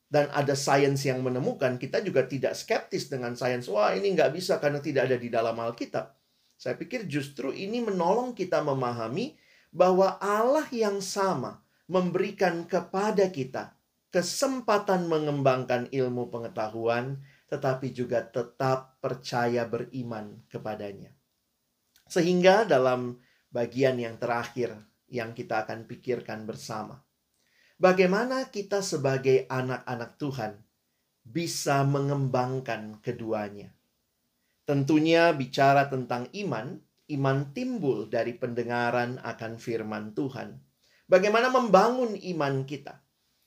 dan 0.07 0.31
ada 0.31 0.55
sains 0.55 1.03
yang 1.03 1.19
menemukan, 1.19 1.75
kita 1.75 1.99
juga 1.99 2.23
tidak 2.23 2.55
skeptis 2.55 3.11
dengan 3.11 3.35
sains. 3.35 3.67
Wah 3.67 3.91
ini 3.91 4.15
nggak 4.15 4.31
bisa 4.31 4.55
karena 4.63 4.79
tidak 4.79 5.11
ada 5.11 5.17
di 5.19 5.27
dalam 5.27 5.55
Alkitab. 5.59 6.15
Saya 6.57 6.79
pikir 6.79 7.05
justru 7.05 7.51
ini 7.53 7.83
menolong 7.83 8.33
kita 8.33 8.63
memahami 8.63 9.35
bahwa 9.69 10.15
Allah 10.17 10.65
yang 10.71 11.03
sama 11.03 11.61
memberikan 11.85 12.65
kepada 12.65 13.29
kita 13.29 13.77
kesempatan 14.09 15.05
mengembangkan 15.11 15.91
ilmu 15.91 16.31
pengetahuan 16.31 17.21
tetapi 17.47 17.95
juga 17.95 18.27
tetap 18.27 18.99
percaya 18.99 19.63
beriman 19.63 20.43
kepadanya. 20.51 21.15
Sehingga 22.07 22.67
dalam 22.67 23.19
bagian 23.51 23.99
yang 23.99 24.19
terakhir 24.19 24.75
yang 25.07 25.31
kita 25.31 25.63
akan 25.63 25.87
pikirkan 25.87 26.43
bersama, 26.43 26.99
bagaimana 27.77 28.49
kita 28.49 28.81
sebagai 28.81 29.45
anak-anak 29.49 30.17
Tuhan 30.17 30.53
bisa 31.27 31.85
mengembangkan 31.85 32.99
keduanya. 33.01 33.73
Tentunya 34.67 35.31
bicara 35.31 35.87
tentang 35.87 36.27
iman, 36.35 36.75
iman 37.07 37.37
timbul 37.55 38.11
dari 38.11 38.35
pendengaran 38.35 39.21
akan 39.23 39.55
firman 39.55 40.11
Tuhan. 40.11 40.59
Bagaimana 41.07 41.47
membangun 41.47 42.19
iman 42.19 42.67
kita? 42.67 42.99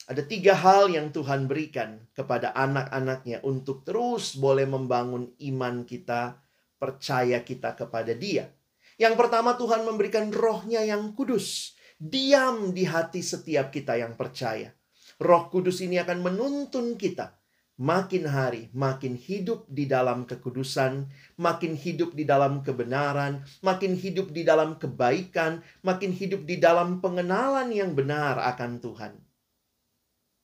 Ada 0.09 0.25
tiga 0.27 0.57
hal 0.57 0.91
yang 0.91 1.13
Tuhan 1.13 1.45
berikan 1.45 2.03
kepada 2.17 2.57
anak-anaknya 2.57 3.45
untuk 3.45 3.85
terus 3.85 4.35
boleh 4.35 4.65
membangun 4.65 5.31
iman 5.39 5.85
kita, 5.85 6.41
percaya 6.81 7.45
kita 7.45 7.77
kepada 7.77 8.17
dia. 8.17 8.49
Yang 8.97 9.15
pertama 9.21 9.55
Tuhan 9.55 9.85
memberikan 9.85 10.33
rohnya 10.33 10.83
yang 10.83 11.13
kudus. 11.13 11.77
Diam 12.01 12.73
di 12.73 12.89
hati 12.89 13.21
setiap 13.21 13.69
kita 13.69 13.93
yang 14.01 14.17
percaya. 14.17 14.73
Roh 15.21 15.53
kudus 15.53 15.85
ini 15.85 16.01
akan 16.01 16.25
menuntun 16.25 16.97
kita 16.97 17.37
makin 17.81 18.29
hari 18.29 18.69
makin 18.77 19.17
hidup 19.17 19.65
di 19.69 19.89
dalam 19.89 20.29
kekudusan, 20.29 21.09
makin 21.41 21.73
hidup 21.77 22.13
di 22.13 22.29
dalam 22.29 22.61
kebenaran, 22.61 23.41
makin 23.61 23.97
hidup 23.97 24.33
di 24.37 24.45
dalam 24.45 24.77
kebaikan, 24.77 25.65
makin 25.81 26.13
hidup 26.13 26.45
di 26.45 26.61
dalam 26.61 27.01
pengenalan 27.01 27.73
yang 27.73 27.97
benar 27.97 28.37
akan 28.49 28.81
Tuhan. 28.85 29.13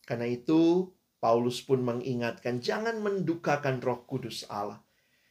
Karena 0.09 0.29
itu, 0.29 0.93
Paulus 1.21 1.61
pun 1.61 1.85
mengingatkan, 1.85 2.61
jangan 2.61 3.01
mendukakan 3.01 3.81
roh 3.85 4.05
kudus 4.05 4.45
Allah. 4.53 4.81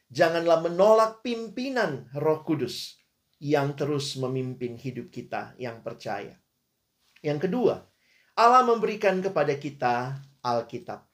Janganlah 0.06 0.62
menolak 0.62 1.26
pimpinan 1.26 2.06
roh 2.14 2.42
kudus 2.46 2.98
yang 3.42 3.76
terus 3.76 4.16
memimpin 4.16 4.76
hidup 4.80 5.12
kita 5.12 5.56
yang 5.60 5.84
percaya. 5.84 6.36
Yang 7.20 7.48
kedua, 7.48 7.84
Allah 8.36 8.64
memberikan 8.64 9.20
kepada 9.20 9.56
kita 9.56 10.20
Alkitab, 10.40 11.04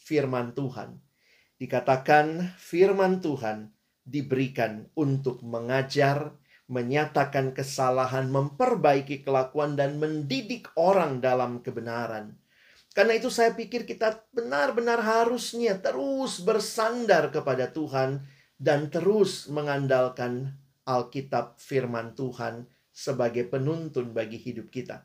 firman 0.00 0.52
Tuhan. 0.56 1.00
Dikatakan 1.60 2.56
firman 2.56 3.20
Tuhan 3.20 3.72
diberikan 4.04 4.88
untuk 4.96 5.44
mengajar, 5.44 6.32
menyatakan 6.70 7.52
kesalahan, 7.52 8.32
memperbaiki 8.32 9.20
kelakuan, 9.20 9.76
dan 9.76 10.00
mendidik 10.00 10.72
orang 10.76 11.20
dalam 11.20 11.60
kebenaran 11.60 12.40
karena 12.90 13.14
itu 13.14 13.30
saya 13.30 13.54
pikir 13.54 13.86
kita 13.86 14.18
benar-benar 14.34 14.98
harusnya 14.98 15.78
terus 15.78 16.42
bersandar 16.42 17.30
kepada 17.30 17.70
Tuhan 17.70 18.26
dan 18.58 18.90
terus 18.90 19.46
mengandalkan 19.46 20.58
Alkitab 20.86 21.60
firman 21.60 22.16
Tuhan 22.16 22.68
sebagai 22.90 23.48
penuntun 23.48 24.12
bagi 24.12 24.36
hidup 24.36 24.68
kita. 24.68 25.04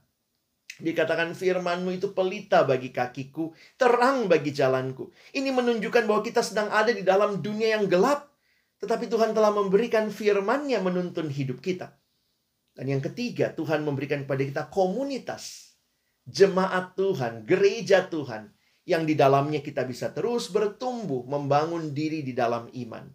Dikatakan 0.75 1.31
firmanmu 1.31 1.95
itu 1.95 2.11
pelita 2.11 2.67
bagi 2.67 2.91
kakiku, 2.91 3.55
terang 3.79 4.27
bagi 4.27 4.51
jalanku. 4.51 5.07
Ini 5.31 5.47
menunjukkan 5.55 6.03
bahwa 6.03 6.19
kita 6.19 6.43
sedang 6.43 6.67
ada 6.67 6.91
di 6.91 6.99
dalam 6.99 7.39
dunia 7.39 7.79
yang 7.79 7.87
gelap. 7.87 8.27
Tetapi 8.83 9.07
Tuhan 9.07 9.31
telah 9.31 9.55
memberikan 9.55 10.11
firmannya 10.11 10.83
menuntun 10.83 11.31
hidup 11.31 11.63
kita. 11.63 11.95
Dan 12.75 12.91
yang 12.91 12.99
ketiga, 12.99 13.55
Tuhan 13.55 13.87
memberikan 13.87 14.27
kepada 14.27 14.43
kita 14.43 14.63
komunitas 14.67 15.75
jemaat 16.27 16.97
Tuhan, 16.99 17.47
gereja 17.47 18.03
Tuhan, 18.11 18.51
yang 18.83 19.07
di 19.07 19.15
dalamnya 19.15 19.63
kita 19.63 19.87
bisa 19.87 20.11
terus 20.11 20.51
bertumbuh, 20.51 21.23
membangun 21.23 21.95
diri 21.95 22.19
di 22.21 22.35
dalam 22.35 22.67
iman. 22.67 23.07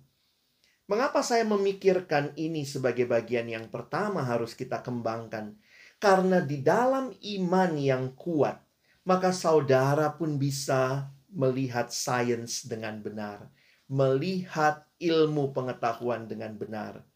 Mengapa 0.91 1.23
saya 1.23 1.47
memikirkan 1.47 2.35
ini 2.35 2.67
sebagai 2.67 3.07
bagian 3.07 3.47
yang 3.47 3.71
pertama 3.71 4.27
harus 4.27 4.59
kita 4.59 4.83
kembangkan? 4.83 5.55
Karena 6.03 6.43
di 6.43 6.67
dalam 6.67 7.15
iman 7.15 7.79
yang 7.79 8.11
kuat, 8.19 8.59
maka 9.07 9.31
saudara 9.31 10.11
pun 10.19 10.35
bisa 10.35 11.07
melihat 11.31 11.95
sains 11.95 12.67
dengan 12.67 12.99
benar, 12.99 13.47
melihat 13.87 14.83
ilmu 14.99 15.55
pengetahuan 15.55 16.27
dengan 16.27 16.59
benar. 16.59 17.07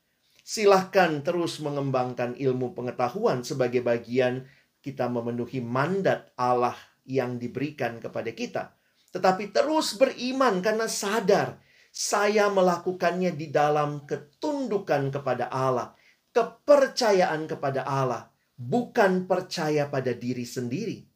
Silahkan 0.46 1.26
terus 1.26 1.58
mengembangkan 1.58 2.38
ilmu 2.38 2.78
pengetahuan 2.78 3.42
sebagai 3.42 3.82
bagian 3.82 4.46
kita 4.86 5.10
memenuhi 5.10 5.58
mandat 5.58 6.30
Allah 6.38 6.78
yang 7.02 7.42
diberikan 7.42 7.98
kepada 7.98 8.30
kita, 8.30 8.70
tetapi 9.10 9.50
terus 9.50 9.98
beriman 9.98 10.62
karena 10.62 10.86
sadar 10.86 11.58
saya 11.94 12.50
melakukannya 12.50 13.38
di 13.38 13.54
dalam 13.54 14.02
ketundukan 14.02 15.14
kepada 15.14 15.46
Allah, 15.46 15.94
kepercayaan 16.34 17.46
kepada 17.46 17.86
Allah, 17.86 18.34
bukan 18.58 19.30
percaya 19.30 19.86
pada 19.86 20.10
diri 20.10 20.42
sendiri. 20.42 21.06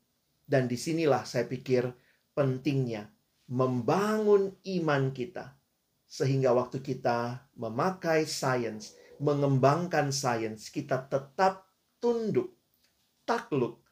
Dan 0.47 0.71
di 0.71 0.79
sinilah 0.79 1.27
saya 1.27 1.51
pikir 1.51 1.91
pentingnya 2.31 3.11
membangun 3.51 4.55
iman 4.79 5.11
kita. 5.11 5.59
Sehingga 6.07 6.55
waktu 6.55 6.81
kita 6.81 7.51
memakai 7.59 8.25
sains, 8.25 8.95
mengembangkan 9.19 10.15
sains, 10.15 10.71
kita 10.71 11.05
tetap 11.11 11.69
tunduk 12.01 12.59
takluk, 13.29 13.85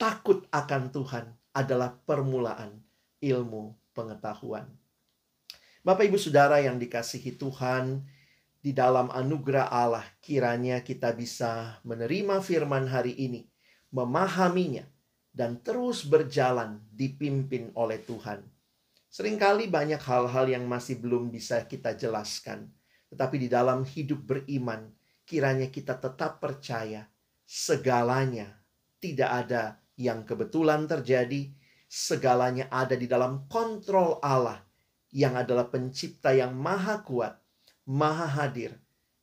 takut 0.00 0.48
akan 0.48 0.88
Tuhan 0.88 1.36
adalah 1.52 1.92
permulaan 2.08 2.80
ilmu 3.20 3.76
pengetahuan. 3.92 4.64
Bapak 5.88 6.04
Ibu 6.04 6.20
Saudara 6.20 6.60
yang 6.60 6.76
dikasihi 6.76 7.40
Tuhan, 7.40 8.04
di 8.60 8.76
dalam 8.76 9.08
anugerah 9.08 9.72
Allah 9.72 10.04
kiranya 10.20 10.84
kita 10.84 11.16
bisa 11.16 11.80
menerima 11.80 12.44
firman 12.44 12.84
hari 12.84 13.16
ini, 13.16 13.48
memahaminya, 13.96 14.84
dan 15.32 15.64
terus 15.64 16.04
berjalan 16.04 16.84
dipimpin 16.92 17.72
oleh 17.72 18.04
Tuhan. 18.04 18.44
Seringkali 19.08 19.72
banyak 19.72 19.96
hal-hal 20.04 20.52
yang 20.52 20.68
masih 20.68 21.00
belum 21.00 21.32
bisa 21.32 21.64
kita 21.64 21.96
jelaskan, 21.96 22.68
tetapi 23.08 23.40
di 23.40 23.48
dalam 23.48 23.80
hidup 23.88 24.28
beriman, 24.28 24.92
kiranya 25.24 25.72
kita 25.72 25.96
tetap 25.96 26.36
percaya 26.36 27.08
segalanya 27.48 28.60
tidak 29.00 29.30
ada 29.32 29.80
yang 29.96 30.28
kebetulan 30.28 30.84
terjadi, 30.84 31.48
segalanya 31.88 32.68
ada 32.68 32.92
di 32.92 33.08
dalam 33.08 33.48
kontrol 33.48 34.20
Allah 34.20 34.67
yang 35.12 35.36
adalah 35.36 35.68
pencipta 35.72 36.36
yang 36.36 36.52
maha 36.52 37.00
kuat, 37.04 37.40
maha 37.88 38.28
hadir, 38.28 38.76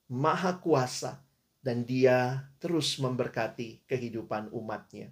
maha 0.09 0.57
kuasa, 0.57 1.21
dan 1.65 1.81
dia 1.85 2.49
terus 2.61 2.97
memberkati 3.01 3.85
kehidupan 3.89 4.53
umatnya. 4.53 5.09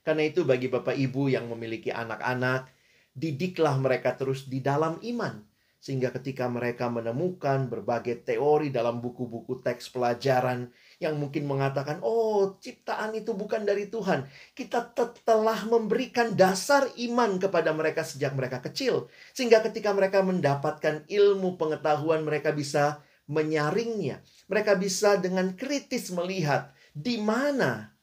Karena 0.00 0.24
itu 0.24 0.48
bagi 0.48 0.72
Bapak 0.72 0.96
Ibu 0.96 1.28
yang 1.28 1.48
memiliki 1.52 1.92
anak-anak, 1.92 2.72
didiklah 3.12 3.76
mereka 3.76 4.16
terus 4.16 4.48
di 4.48 4.64
dalam 4.64 4.96
iman. 5.04 5.44
Sehingga 5.80 6.12
ketika 6.12 6.44
mereka 6.44 6.92
menemukan 6.92 7.72
berbagai 7.72 8.20
teori 8.28 8.68
dalam 8.68 9.00
buku-buku 9.00 9.64
teks 9.64 9.88
pelajaran 9.88 10.68
yang 11.00 11.16
mungkin 11.16 11.48
mengatakan, 11.48 12.04
oh 12.04 12.60
ciptaan 12.60 13.16
itu 13.16 13.32
bukan 13.32 13.64
dari 13.64 13.88
Tuhan. 13.88 14.28
Kita 14.52 14.92
telah 15.24 15.64
memberikan 15.64 16.36
dasar 16.36 16.84
iman 17.00 17.40
kepada 17.40 17.72
mereka 17.72 18.04
sejak 18.04 18.36
mereka 18.36 18.60
kecil. 18.60 19.08
Sehingga 19.32 19.64
ketika 19.64 19.96
mereka 19.96 20.20
mendapatkan 20.20 21.08
ilmu 21.08 21.56
pengetahuan, 21.56 22.28
mereka 22.28 22.52
bisa 22.52 23.00
menyaringnya. 23.24 24.20
Mereka 24.52 24.76
bisa 24.76 25.16
dengan 25.16 25.56
kritis 25.56 26.12
melihat 26.12 26.76
di 26.92 27.16
mana 27.16 27.96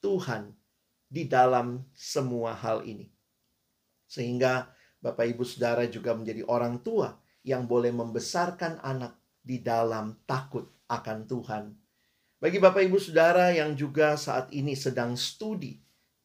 Tuhan 0.00 0.56
di 1.12 1.28
dalam 1.28 1.84
semua 1.92 2.56
hal 2.56 2.88
ini. 2.88 3.12
Sehingga 4.08 4.77
Bapak 4.98 5.30
Ibu 5.30 5.46
Saudara 5.46 5.86
juga 5.86 6.14
menjadi 6.14 6.42
orang 6.50 6.82
tua 6.82 7.14
yang 7.46 7.70
boleh 7.70 7.94
membesarkan 7.94 8.82
anak 8.82 9.14
di 9.38 9.62
dalam 9.62 10.18
takut 10.26 10.66
akan 10.90 11.18
Tuhan. 11.24 11.64
Bagi 12.38 12.58
Bapak 12.62 12.86
Ibu 12.86 12.98
Saudara 13.02 13.50
yang 13.50 13.74
juga 13.74 14.14
saat 14.14 14.50
ini 14.54 14.78
sedang 14.78 15.18
studi, 15.18 15.78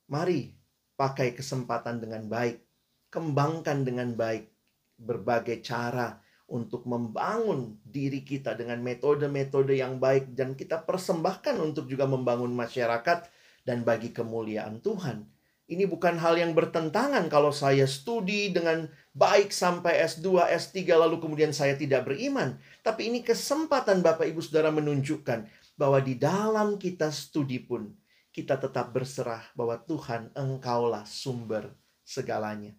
mari 0.10 0.54
pakai 0.94 1.34
kesempatan 1.34 2.02
dengan 2.02 2.30
baik, 2.30 2.62
kembangkan 3.10 3.82
dengan 3.82 4.14
baik 4.14 4.50
berbagai 4.98 5.66
cara 5.66 6.22
untuk 6.54 6.86
membangun 6.86 7.82
diri 7.82 8.22
kita 8.22 8.54
dengan 8.54 8.78
metode-metode 8.86 9.74
yang 9.74 9.98
baik 9.98 10.38
dan 10.38 10.54
kita 10.54 10.86
persembahkan 10.86 11.58
untuk 11.58 11.90
juga 11.90 12.06
membangun 12.06 12.54
masyarakat 12.54 13.26
dan 13.66 13.82
bagi 13.82 14.14
kemuliaan 14.14 14.84
Tuhan. 14.86 15.33
Ini 15.64 15.88
bukan 15.88 16.20
hal 16.20 16.36
yang 16.36 16.52
bertentangan 16.52 17.32
kalau 17.32 17.56
saya 17.56 17.88
studi 17.88 18.52
dengan 18.52 18.92
baik 19.16 19.48
sampai 19.56 20.04
S2, 20.04 20.44
S3 20.52 20.84
lalu 20.92 21.24
kemudian 21.24 21.56
saya 21.56 21.80
tidak 21.80 22.04
beriman. 22.04 22.60
Tapi 22.84 23.08
ini 23.08 23.24
kesempatan 23.24 24.04
Bapak 24.04 24.28
Ibu 24.28 24.44
Saudara 24.44 24.76
menunjukkan 24.76 25.48
bahwa 25.80 26.04
di 26.04 26.20
dalam 26.20 26.76
kita 26.76 27.08
studi 27.16 27.64
pun 27.64 27.96
kita 28.36 28.60
tetap 28.60 28.92
berserah 28.92 29.46
bahwa 29.56 29.80
Tuhan 29.80 30.36
engkaulah 30.36 31.08
sumber 31.08 31.72
segalanya. 32.04 32.76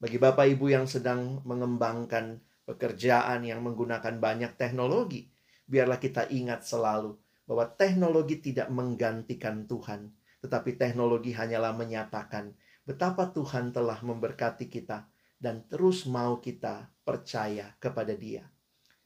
Bagi 0.00 0.16
Bapak 0.16 0.48
Ibu 0.56 0.72
yang 0.72 0.88
sedang 0.88 1.44
mengembangkan 1.44 2.40
pekerjaan 2.64 3.44
yang 3.44 3.60
menggunakan 3.60 4.16
banyak 4.16 4.56
teknologi, 4.56 5.28
biarlah 5.68 6.00
kita 6.00 6.32
ingat 6.32 6.64
selalu 6.64 7.18
bahwa 7.44 7.68
teknologi 7.76 8.40
tidak 8.40 8.72
menggantikan 8.72 9.68
Tuhan 9.68 10.14
tetapi 10.42 10.74
teknologi 10.74 11.30
hanyalah 11.30 11.70
menyatakan 11.72 12.52
betapa 12.82 13.30
Tuhan 13.30 13.70
telah 13.70 14.02
memberkati 14.02 14.66
kita 14.66 15.06
dan 15.38 15.62
terus 15.70 16.02
mau 16.04 16.42
kita 16.42 16.90
percaya 17.06 17.78
kepada 17.78 18.12
Dia. 18.18 18.42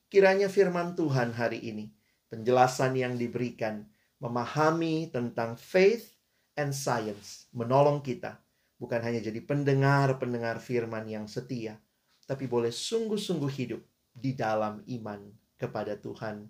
Kiranya 0.09 0.49
firman 0.49 0.97
Tuhan 0.97 1.37
hari 1.37 1.61
ini, 1.61 1.93
penjelasan 2.33 2.97
yang 2.97 3.21
diberikan, 3.21 3.85
memahami 4.17 5.13
tentang 5.13 5.61
faith 5.61 6.17
and 6.57 6.73
science, 6.73 7.53
menolong 7.53 8.01
kita 8.01 8.41
bukan 8.77 9.01
hanya 9.01 9.21
jadi 9.21 9.41
pendengar-pendengar 9.45 10.61
firman 10.61 11.09
yang 11.09 11.25
setia, 11.29 11.81
tapi 12.29 12.45
boleh 12.45 12.73
sungguh-sungguh 12.73 13.53
hidup 13.53 13.83
di 14.13 14.37
dalam 14.37 14.85
iman 14.85 15.21
kepada 15.57 15.97
Tuhan. 15.97 16.49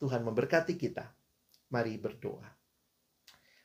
Tuhan 0.00 0.20
memberkati 0.20 0.76
kita. 0.76 1.08
Mari 1.72 1.96
berdoa. 1.96 2.63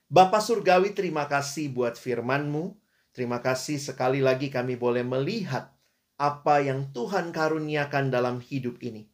Bapak 0.09 0.41
Surgawi 0.41 0.97
terima 0.97 1.29
kasih 1.29 1.69
buat 1.69 1.93
firman-Mu. 1.93 2.73
Terima 3.13 3.45
kasih 3.45 3.77
sekali 3.77 4.25
lagi 4.25 4.49
kami 4.49 4.73
boleh 4.73 5.05
melihat 5.05 5.69
apa 6.17 6.65
yang 6.65 6.89
Tuhan 6.89 7.29
karuniakan 7.29 8.09
dalam 8.09 8.41
hidup 8.41 8.81
ini 8.81 9.05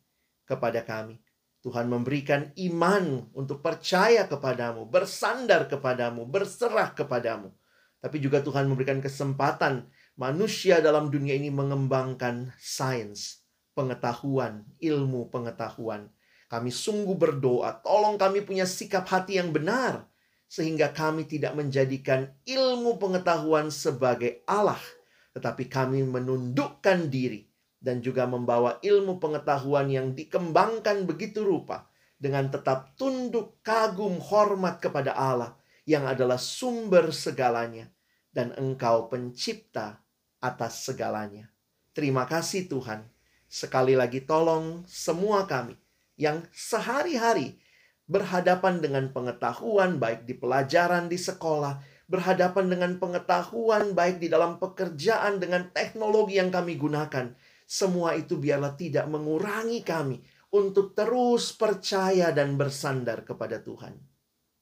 kepada 0.48 0.88
kami. 0.88 1.20
Tuhan 1.68 1.92
memberikan 1.92 2.48
iman 2.56 3.28
untuk 3.36 3.60
percaya 3.60 4.24
kepadamu, 4.24 4.88
bersandar 4.88 5.68
kepadamu, 5.68 6.24
berserah 6.32 6.96
kepadamu. 6.96 7.52
Tapi 8.00 8.16
juga 8.24 8.40
Tuhan 8.40 8.64
memberikan 8.72 9.04
kesempatan 9.04 9.92
manusia 10.16 10.80
dalam 10.80 11.12
dunia 11.12 11.36
ini 11.36 11.52
mengembangkan 11.52 12.56
sains, 12.56 13.44
pengetahuan, 13.76 14.64
ilmu 14.80 15.28
pengetahuan. 15.28 16.08
Kami 16.48 16.72
sungguh 16.72 17.20
berdoa, 17.20 17.84
tolong 17.84 18.16
kami 18.16 18.48
punya 18.48 18.64
sikap 18.64 19.04
hati 19.12 19.44
yang 19.44 19.52
benar 19.52 20.15
sehingga 20.56 20.96
kami 20.96 21.28
tidak 21.28 21.52
menjadikan 21.52 22.32
ilmu 22.48 22.96
pengetahuan 22.96 23.68
sebagai 23.68 24.40
Allah, 24.48 24.80
tetapi 25.36 25.68
kami 25.68 26.08
menundukkan 26.08 27.12
diri 27.12 27.44
dan 27.84 28.00
juga 28.00 28.24
membawa 28.24 28.80
ilmu 28.80 29.20
pengetahuan 29.20 29.92
yang 29.92 30.16
dikembangkan 30.16 31.04
begitu 31.04 31.44
rupa 31.44 31.92
dengan 32.16 32.48
tetap 32.48 32.96
tunduk, 32.96 33.60
kagum, 33.68 34.16
hormat 34.24 34.80
kepada 34.80 35.12
Allah 35.12 35.60
yang 35.84 36.08
adalah 36.08 36.40
sumber 36.40 37.12
segalanya 37.12 37.92
dan 38.32 38.56
Engkau 38.56 39.12
pencipta 39.12 40.00
atas 40.40 40.88
segalanya. 40.88 41.52
Terima 41.92 42.24
kasih 42.24 42.72
Tuhan. 42.72 43.04
Sekali 43.52 44.00
lagi 44.00 44.24
tolong 44.24 44.88
semua 44.88 45.44
kami 45.44 45.76
yang 46.16 46.48
sehari-hari 46.56 47.60
berhadapan 48.06 48.82
dengan 48.82 49.10
pengetahuan 49.10 49.98
baik 49.98 50.30
di 50.30 50.38
pelajaran 50.38 51.10
di 51.10 51.18
sekolah, 51.18 51.82
berhadapan 52.06 52.66
dengan 52.70 52.92
pengetahuan 53.02 53.98
baik 53.98 54.22
di 54.22 54.30
dalam 54.30 54.62
pekerjaan 54.62 55.42
dengan 55.42 55.74
teknologi 55.74 56.38
yang 56.38 56.54
kami 56.54 56.78
gunakan. 56.78 57.34
Semua 57.66 58.14
itu 58.14 58.38
biarlah 58.38 58.78
tidak 58.78 59.10
mengurangi 59.10 59.82
kami 59.82 60.22
untuk 60.54 60.94
terus 60.94 61.50
percaya 61.58 62.30
dan 62.30 62.56
bersandar 62.56 63.26
kepada 63.26 63.58
Tuhan. 63.58 63.98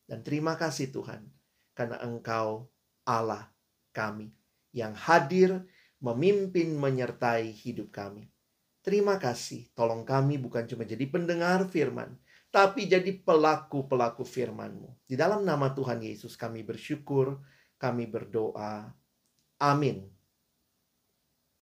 Dan 0.07 0.23
terima 0.23 0.55
kasih 0.55 0.95
Tuhan, 0.95 1.27
karena 1.75 1.99
Engkau 1.99 2.71
Allah 3.03 3.51
kami 3.91 4.31
yang 4.71 4.95
hadir 4.95 5.67
memimpin 5.99 6.79
menyertai 6.79 7.51
hidup 7.51 7.91
kami. 7.91 8.31
Terima 8.83 9.15
kasih, 9.15 9.71
tolong 9.75 10.03
kami 10.03 10.35
bukan 10.35 10.67
cuma 10.67 10.83
jadi 10.83 11.07
pendengar 11.07 11.71
firman, 11.71 12.19
tapi 12.53 12.85
jadi 12.85 13.09
pelaku-pelaku 13.17 14.21
firman-Mu. 14.21 15.09
Di 15.09 15.17
dalam 15.17 15.41
nama 15.41 15.73
Tuhan 15.73 16.05
Yesus 16.05 16.37
kami 16.37 16.61
bersyukur, 16.61 17.41
kami 17.81 18.05
berdoa. 18.05 18.93
Amin. 19.57 20.12